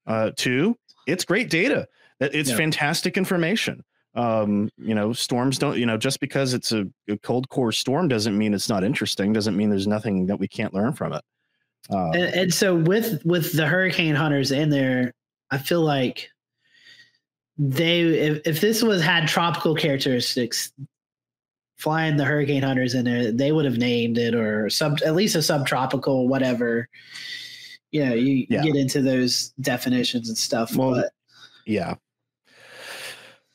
[0.05, 1.87] Uh, two, it's great data.
[2.19, 2.57] That it's Yeah.
[2.57, 3.83] fantastic information.
[4.15, 5.77] Um, you know, storms don't.
[5.77, 9.33] You know, just because it's a, a cold core storm doesn't mean it's not interesting.
[9.33, 11.23] Doesn't mean there's nothing that we can't learn from it.
[11.89, 15.13] Uh, And, and so with with the hurricane hunters in there,
[15.51, 16.29] I feel like
[17.57, 20.71] they if, if this was had tropical characteristics,
[21.77, 25.35] flying the hurricane hunters in there, they would have named it or sub at least
[25.35, 26.87] a subtropical whatever.
[27.91, 28.63] You know, you, Yeah.
[28.63, 31.11] get into those definitions and stuff, Well, but
[31.67, 31.95] yeah.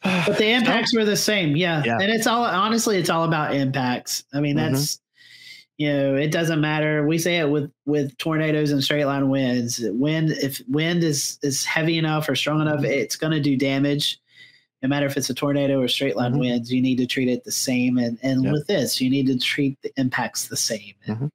[0.02, 1.82] but the impacts were the same yeah.
[1.84, 1.98] Yeah.
[2.00, 4.70] and it's all honestly it's all about impacts i mean Mhm.
[4.72, 5.00] that's
[5.78, 9.80] you know it doesn't matter we say it with with tornadoes and straight line winds
[9.92, 14.18] wind if wind is is heavy enough or strong enough it's going to do damage
[14.82, 16.40] no matter if it's a tornado or straight line Mhm.
[16.40, 18.52] winds you need to treat it the same and and Yep.
[18.52, 21.30] with this you need to treat the impacts the same Mhm.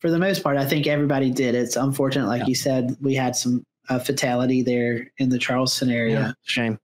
[0.00, 2.46] for the most part i think everybody did it's unfortunate like Yeah.
[2.48, 6.32] you said we had some uh, fatality there in the charleston area Yeah.
[6.42, 6.78] Shame.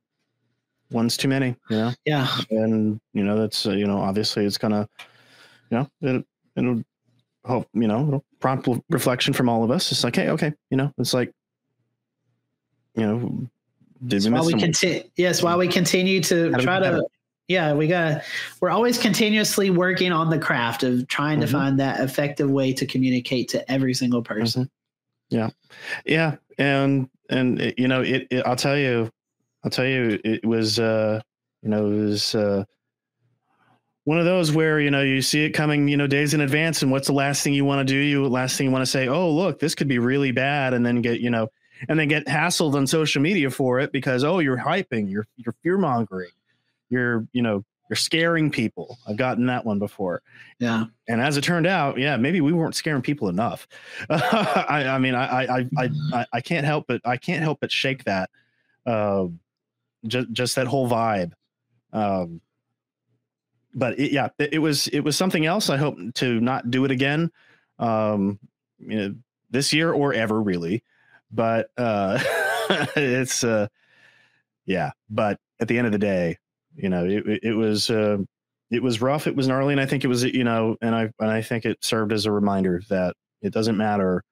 [0.92, 1.92] One's too many, you know?
[2.04, 4.86] yeah and you know that's uh, you know obviously it's gonna
[5.70, 6.24] you know it,
[6.56, 6.82] it'll
[7.44, 10.92] hope you know prompt reflection from all of us it's like hey okay you know
[10.98, 11.32] it's like
[12.94, 13.18] you know
[14.06, 14.64] did That's we why miss we someone?
[14.66, 15.02] continue.
[15.16, 16.84] Yes, while we continue to How do we try to.
[16.90, 17.02] better?
[17.46, 18.22] Yeah, we got.
[18.60, 21.42] We're always continuously working on the craft of trying Mhm.
[21.42, 24.68] to find that effective way to communicate to every single person.
[25.30, 25.50] yeah
[26.04, 29.08] yeah, and and it, you know it, it i'll tell you
[29.64, 31.20] i'll tell you it was uh
[31.62, 32.64] you know it was uh
[34.04, 36.82] one of those where you know you see it coming you know days in advance
[36.82, 38.90] and what's the last thing you want to do you last thing you want to
[38.90, 41.48] say oh look this could be really bad and then get you know
[41.88, 45.54] and then get hassled on social media for it because oh you're hyping you're you're
[45.62, 46.30] fear mongering
[46.90, 50.22] you're you know you're scaring people i've gotten that one before
[50.58, 53.66] Yeah, and as it turned out, yeah, maybe we weren't scaring people enough.
[54.08, 57.72] I, I mean, I, I, I, I, I can't help but I can't help but
[57.72, 58.30] shake that,
[58.86, 59.26] uh,
[60.06, 61.32] just just that whole vibe.
[61.92, 62.40] Um,
[63.74, 65.70] but it, yeah, it, it was it was something else.
[65.70, 67.30] I hope to not do it again,
[67.78, 68.38] um,
[68.78, 69.14] you know,
[69.50, 70.82] this year or ever really.
[71.30, 72.22] But uh,
[72.96, 73.68] it's uh,
[74.66, 74.90] yeah.
[75.08, 76.38] But at the end of the day,
[76.76, 77.90] you know, it, it, was.
[77.90, 78.18] Uh,
[78.70, 79.26] it was rough.
[79.26, 81.66] It was gnarly, and I think it was, you know, and I and I think
[81.66, 84.24] it served as a reminder that it doesn't matter,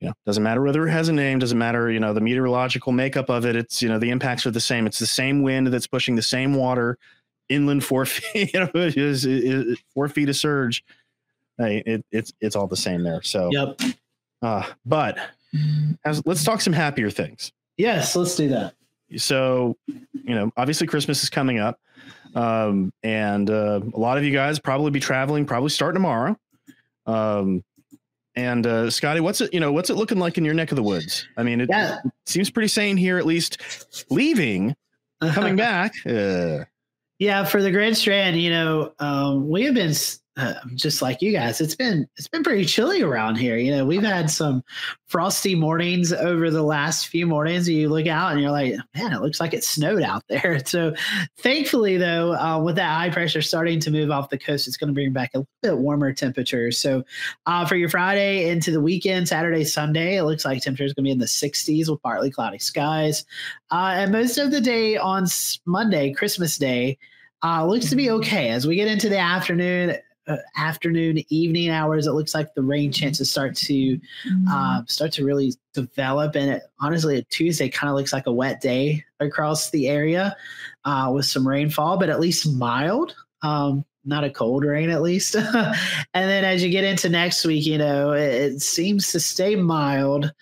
[0.00, 2.90] you know, doesn't matter whether it has a name, doesn't matter, you know, the meteorological
[2.90, 3.54] makeup of it.
[3.54, 4.88] It's you know the impacts are the same.
[4.88, 6.98] It's the same wind that's pushing the same water
[7.48, 10.84] inland four feet, you know, is, is four feet of surge.
[11.58, 13.22] Hey, it, it's it's all the same there.
[13.22, 13.80] So, yep.
[14.42, 15.18] uh, but
[16.04, 17.52] as, let's talk some happier things.
[17.78, 18.74] Yes, let's do that.
[19.16, 21.78] so you know obviously christmas is coming up
[22.34, 26.36] um, and uh, a lot of you guys probably be traveling probably start tomorrow
[27.06, 27.62] um,
[28.34, 30.76] and uh, scotty what's it you know what's it looking like in your neck of
[30.76, 32.00] the woods i mean it, Yeah.
[32.24, 33.58] seems pretty sane here at least
[34.10, 34.74] leaving
[35.32, 36.64] coming back uh,
[37.18, 39.94] Yeah, for the Grand Strand, you know, um, we have been
[40.36, 43.56] uh, just like you guys, it's been it's been pretty chilly around here.
[43.56, 44.62] You know, we've had some
[45.06, 47.66] frosty mornings over the last few mornings.
[47.66, 50.60] You look out and you're like, man, it looks like it snowed out there.
[50.66, 50.94] So,
[51.38, 54.88] thankfully, though, uh, with that high pressure starting to move off the coast, it's going
[54.88, 56.76] to bring back a little bit warmer temperatures.
[56.76, 57.04] So,
[57.46, 61.08] uh, for your Friday into the weekend, Saturday, Sunday, it looks like temperatures going to
[61.08, 63.24] be in the 60s with partly cloudy skies,
[63.70, 65.26] uh, and most of the day on
[65.66, 66.98] Monday, Christmas Day.
[67.44, 69.94] Uh, looks to be okay as we get into the afternoon
[70.26, 73.98] uh, afternoon, evening hours, it looks like the rain chances start to
[74.50, 76.34] uh, start to really develop.
[76.34, 80.36] And it, honestly, Tuesday kind of looks like a wet day across the area
[80.84, 83.14] uh, with some rainfall, but at least mild.
[83.42, 85.34] Um, not a cold rain, at least.
[85.34, 85.74] and
[86.14, 90.32] then as you get into next week, you know, it, it seems to stay mild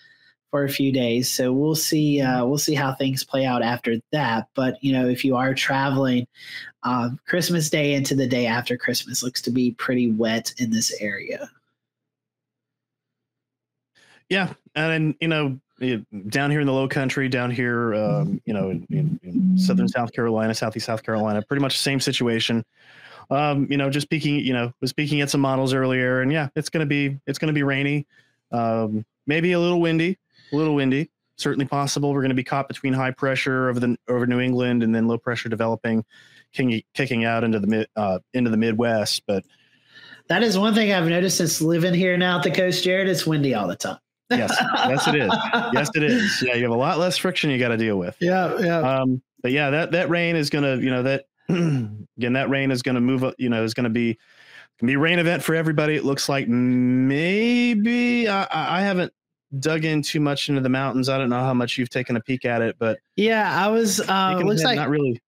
[0.55, 1.29] for a few days.
[1.29, 2.21] So we'll see.
[2.21, 4.47] Uh, we'll see how things play out after that.
[4.53, 6.25] But you know, if you are traveling,
[6.83, 10.95] uh, Christmas Day into the day after Christmas looks to be pretty wet in this
[11.01, 11.49] area.
[14.29, 15.59] Yeah, and you know,
[16.29, 19.89] down here in the Low Country, down here, um, you know, in, in, in, southern
[19.89, 22.63] South Carolina, southeast South Carolina, pretty much the same situation.
[23.29, 26.47] Um, you know, just peeking, you know, was peeking at some models earlier, and yeah,
[26.55, 28.07] it's gonna be it's gonna be rainy,
[28.53, 30.17] um, maybe a little windy
[30.51, 31.11] a little windy.
[31.37, 32.13] Certainly possible.
[32.13, 35.07] We're going to be caught between high pressure over the over New England and then
[35.07, 36.05] low pressure developing,
[36.53, 39.23] kicking, kicking out into the mid uh, into the Midwest.
[39.27, 39.43] But
[40.27, 43.09] that is one thing I've noticed since living here now at the coast, Jared.
[43.09, 43.97] It's windy all the time.
[44.29, 45.31] yes, yes, it is.
[45.73, 46.41] Yes, it is.
[46.41, 48.15] Yeah, you have a lot less friction you got to deal with.
[48.19, 48.79] Yeah, yeah.
[48.79, 52.81] Um, but yeah, that that rain is gonna, you know, that again, that rain is
[52.81, 53.23] gonna move.
[53.37, 54.17] You know, is gonna be
[54.83, 55.95] be rain event for everybody.
[55.95, 59.13] It looks like maybe I, I haven't
[59.59, 61.09] dug in too much into the mountains.
[61.09, 63.99] I don't know how much you've taken a peek at it, but yeah, I was.
[63.99, 65.21] Uh, looks like not really.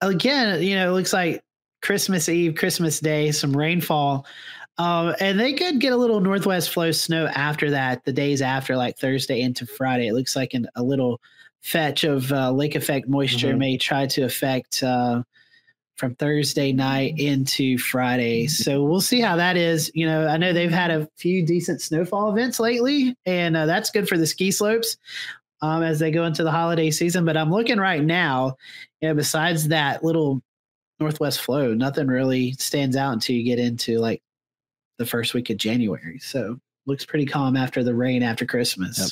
[0.00, 1.42] Again, you know, it looks like
[1.82, 4.26] Christmas Eve, Christmas Day, some rainfall.
[4.76, 8.76] Um, and they could get a little northwest flow snow after that, the days after,
[8.76, 10.08] like Thursday into Friday.
[10.08, 11.20] It looks like an, a little
[11.60, 13.58] fetch of uh, lake effect moisture mm-hmm.
[13.58, 15.22] may try to affect uh,
[15.96, 18.46] from Thursday night into Friday.
[18.46, 19.90] So we'll see how that is.
[19.94, 23.90] You know, I know they've had a few decent snowfall events lately, and uh, that's
[23.90, 24.96] good for the ski slopes
[25.62, 27.24] um, as they go into the holiday season.
[27.24, 28.56] But I'm looking right now,
[29.00, 30.42] you know, besides that little
[31.00, 34.22] northwest flow, nothing really stands out until you get into like
[34.98, 36.18] the first week of January.
[36.18, 38.98] So looks pretty calm after the rain after Christmas.
[38.98, 39.10] Yep.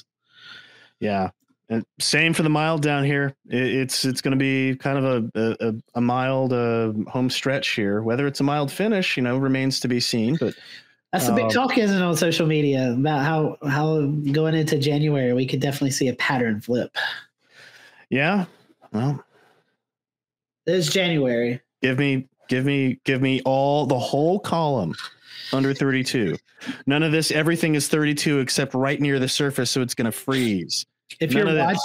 [1.00, 1.30] Yeah.
[1.72, 3.34] And same for the mild down here.
[3.46, 8.02] it's it's going to be kind of a a, a mild uh, home stretch here.
[8.02, 10.36] Whether it's a mild finish, you know, remains to be seen.
[10.38, 10.54] But
[11.12, 14.02] that's the big uh, talk, isn't it, on social media about how how
[14.32, 16.94] going into January we could definitely see a pattern flip.
[18.10, 18.44] Yeah,
[18.92, 19.24] well,
[20.66, 21.62] it's January.
[21.80, 24.94] Give me, give me, give me all the whole column
[25.54, 26.36] under 32.
[26.86, 27.30] None of this.
[27.30, 30.84] Everything is 32 except right near the surface, so it's going to freeze.
[31.20, 31.78] If you're watch,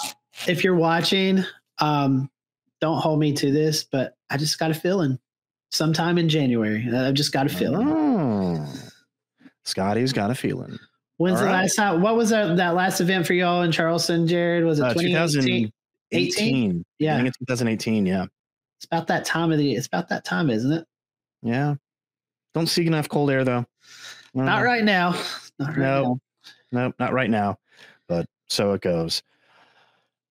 [0.47, 1.43] if you're watching,
[1.79, 2.29] um,
[2.79, 5.19] don't hold me to this, but I just got a feeling
[5.71, 6.87] sometime in January.
[6.93, 7.87] I've just got a feeling.
[7.87, 8.65] Oh.
[9.65, 10.77] Scotty's got a feeling.
[11.17, 11.61] When's All the right.
[11.63, 12.01] last time?
[12.01, 14.63] What was that, that last event for y'all in Charleston, Jared?
[14.63, 15.15] Was it 2018?
[15.15, 15.71] uh, 2018?
[16.11, 16.85] 18?
[16.99, 17.21] Yeah.
[17.23, 18.05] 2018.
[18.05, 18.25] Yeah.
[18.77, 20.85] It's about that time of the, it's about that time, isn't it?
[21.41, 21.75] Yeah.
[22.53, 23.65] Don't see enough cold air though.
[24.33, 25.19] Not right now.
[25.59, 26.19] Not right no,
[26.71, 26.87] now.
[26.87, 27.57] no, not right now
[28.49, 29.23] so it goes.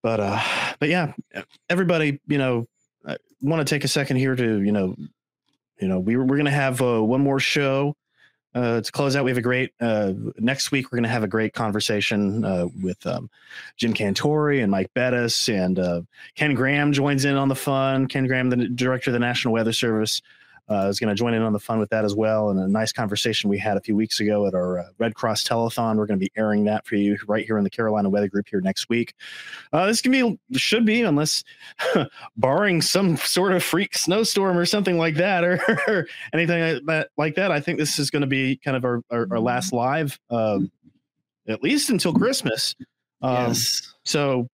[0.02, 0.40] But uh,
[0.78, 1.12] but yeah,
[1.68, 2.66] everybody, you know,
[3.06, 4.96] I want to take a second here to you know,
[5.80, 7.96] you know, we we're, gonna have uh, one more show
[8.56, 10.86] uh, to close out, we have a great uh, next week.
[10.86, 13.28] We're going to have a great conversation uh, with um,
[13.76, 16.00] Jim Cantore and Mike Bettes, and uh,
[16.36, 18.06] Ken Graham joins in on the fun.
[18.06, 20.22] Ken Graham, the director of the National Weather Service,
[20.68, 22.50] uh, is going to join in on the fun with that as well.
[22.50, 25.44] And a nice conversation we had a few weeks ago at our uh, Red Cross
[25.44, 25.96] Telethon.
[25.96, 28.48] We're going to be airing that for you right here in the Carolina Weather Group
[28.48, 29.14] here next week.
[29.72, 31.44] Uh, this can be, should be, unless
[32.36, 36.80] barring some sort of freak snowstorm or something like that, or, or anything
[37.16, 37.52] like that.
[37.52, 40.70] I think this is going to be kind of our, our, our last live, um,
[41.48, 42.74] at least until Christmas.
[43.22, 43.94] Um, yes.
[44.04, 44.48] So,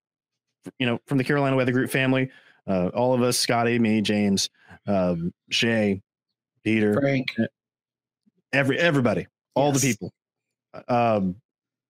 [0.79, 2.31] you know, from the Carolina Weather Group family,
[2.67, 4.49] uh, all of us, Scotty, me, James,
[4.87, 6.01] um, Shay,
[6.65, 7.47] Peter, Frank, eh,
[8.53, 9.81] every everybody, all yes.
[9.81, 10.13] the people.
[10.89, 11.37] Um,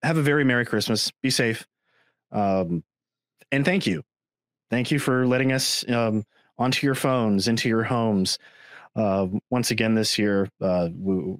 [0.03, 1.11] have a very merry Christmas.
[1.23, 1.67] Be safe,
[2.33, 2.83] um,
[3.51, 4.03] and thank you,
[4.71, 6.25] thank you for letting us um,
[6.59, 8.39] onto your phones, into your homes.
[8.95, 11.37] Uh, once again this year, uh, we,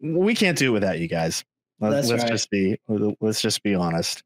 [0.00, 1.44] we can't do it without you guys.
[1.78, 2.26] let's right.
[2.26, 2.78] just be
[3.20, 4.22] let's just be honest.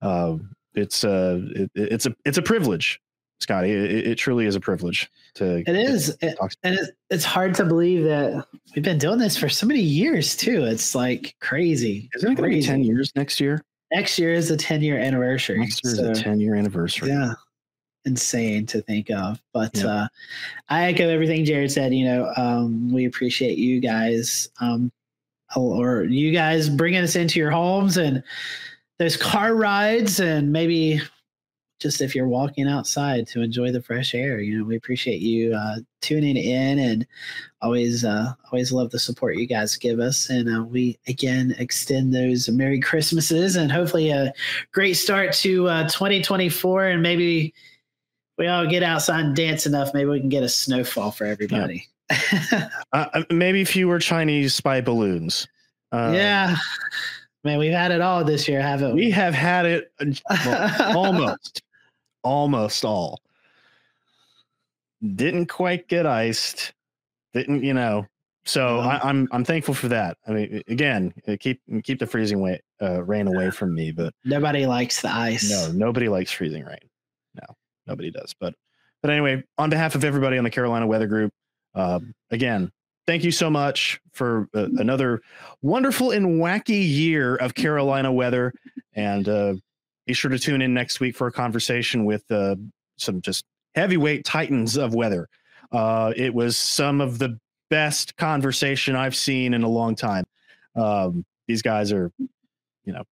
[0.00, 0.36] Uh,
[0.74, 3.00] it's uh, it, it's a it's a privilege
[3.40, 3.70] Scotty.
[3.70, 5.58] It, it truly is a privilege to.
[5.58, 9.48] It is, it, and it, it's hard to believe that we've been doing this for
[9.48, 10.64] so many years too.
[10.64, 12.08] It's like crazy.
[12.14, 13.62] Isn't it going to be ten years next year?
[13.92, 15.58] Next year is a ten year anniversary.
[15.58, 17.10] Next year so, is a ten year anniversary.
[17.10, 17.34] Yeah,
[18.06, 19.40] insane to think of.
[19.52, 19.86] But yeah.
[19.86, 20.08] uh,
[20.70, 21.94] I echo everything Jared said.
[21.94, 24.90] You know, um, we appreciate you guys, um,
[25.54, 28.22] or you guys bringing us into your homes and
[28.98, 31.02] those car rides, and maybe
[31.78, 34.40] just if you're walking outside to enjoy the fresh air.
[34.40, 37.06] You know, we appreciate you uh, tuning in and
[37.60, 40.30] always uh, always love the support you guys give us.
[40.30, 44.32] And uh, we again extend those Merry Christmases and hopefully a
[44.72, 46.86] great start to uh, 2024.
[46.86, 47.52] And maybe
[48.38, 49.92] we all get outside and dance enough.
[49.92, 51.86] Maybe we can get a snowfall for everybody.
[51.86, 51.92] Yeah.
[52.92, 55.48] Uh, uh, maybe fewer Chinese spy balloons.
[55.92, 56.54] yeah.
[57.46, 59.06] Man, we've had it all this year, haven't we?
[59.06, 59.92] We have had it
[60.44, 61.62] well, almost
[62.26, 63.20] almost all.
[65.14, 66.72] Didn't quite get iced.
[67.32, 68.06] Didn't you know?
[68.44, 70.16] So I, am I'm, I'm thankful for that.
[70.26, 73.92] I mean, again, uh, keep keep the freezing way, uh, rain away from me.
[73.92, 75.50] But nobody likes the ice.
[75.50, 76.78] No, nobody likes freezing rain.
[77.34, 77.54] No,
[77.86, 78.34] nobody does.
[78.38, 78.54] But
[79.02, 81.32] but anyway, on behalf of everybody on the Carolina Weather Group,
[81.74, 82.00] uh,
[82.30, 82.72] again,
[83.06, 85.22] thank you so much for uh, another
[85.62, 88.52] wonderful and wacky year of Carolina weather.
[88.94, 89.54] And uh,
[90.06, 92.56] be sure to tune in next week for a conversation with uh,
[92.96, 93.44] some just
[93.74, 95.28] heavyweight titans of weather.
[95.72, 97.38] Uh, it was some of the
[97.70, 100.24] best conversation I've seen in a long time.
[100.76, 102.12] Um, these guys are,
[102.84, 103.02] you know,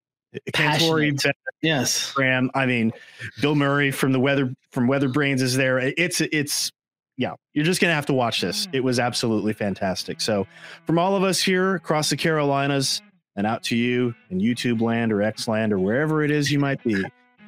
[0.53, 1.33] Cantore,
[1.63, 2.51] yes, Graham.
[2.55, 2.93] I mean,
[3.41, 5.79] Bill Murray from the weather from Weather Brains is there.
[5.79, 6.73] It's it's
[7.17, 8.67] yeah, you're just gonna have to watch this.
[8.73, 10.21] It was absolutely fantastic.
[10.21, 10.47] So,
[10.87, 13.01] from all of us here across the Carolinas,
[13.37, 16.59] and out to you in YouTube land or X land or wherever it is you
[16.59, 17.05] might be.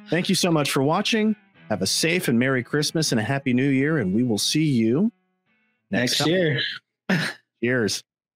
[0.09, 1.35] Thank you so much for watching.
[1.69, 4.63] Have a safe and Merry Christmas and a Happy New Year, and we will see
[4.63, 5.11] you
[5.91, 6.61] next, next year.
[7.61, 8.03] Cheers.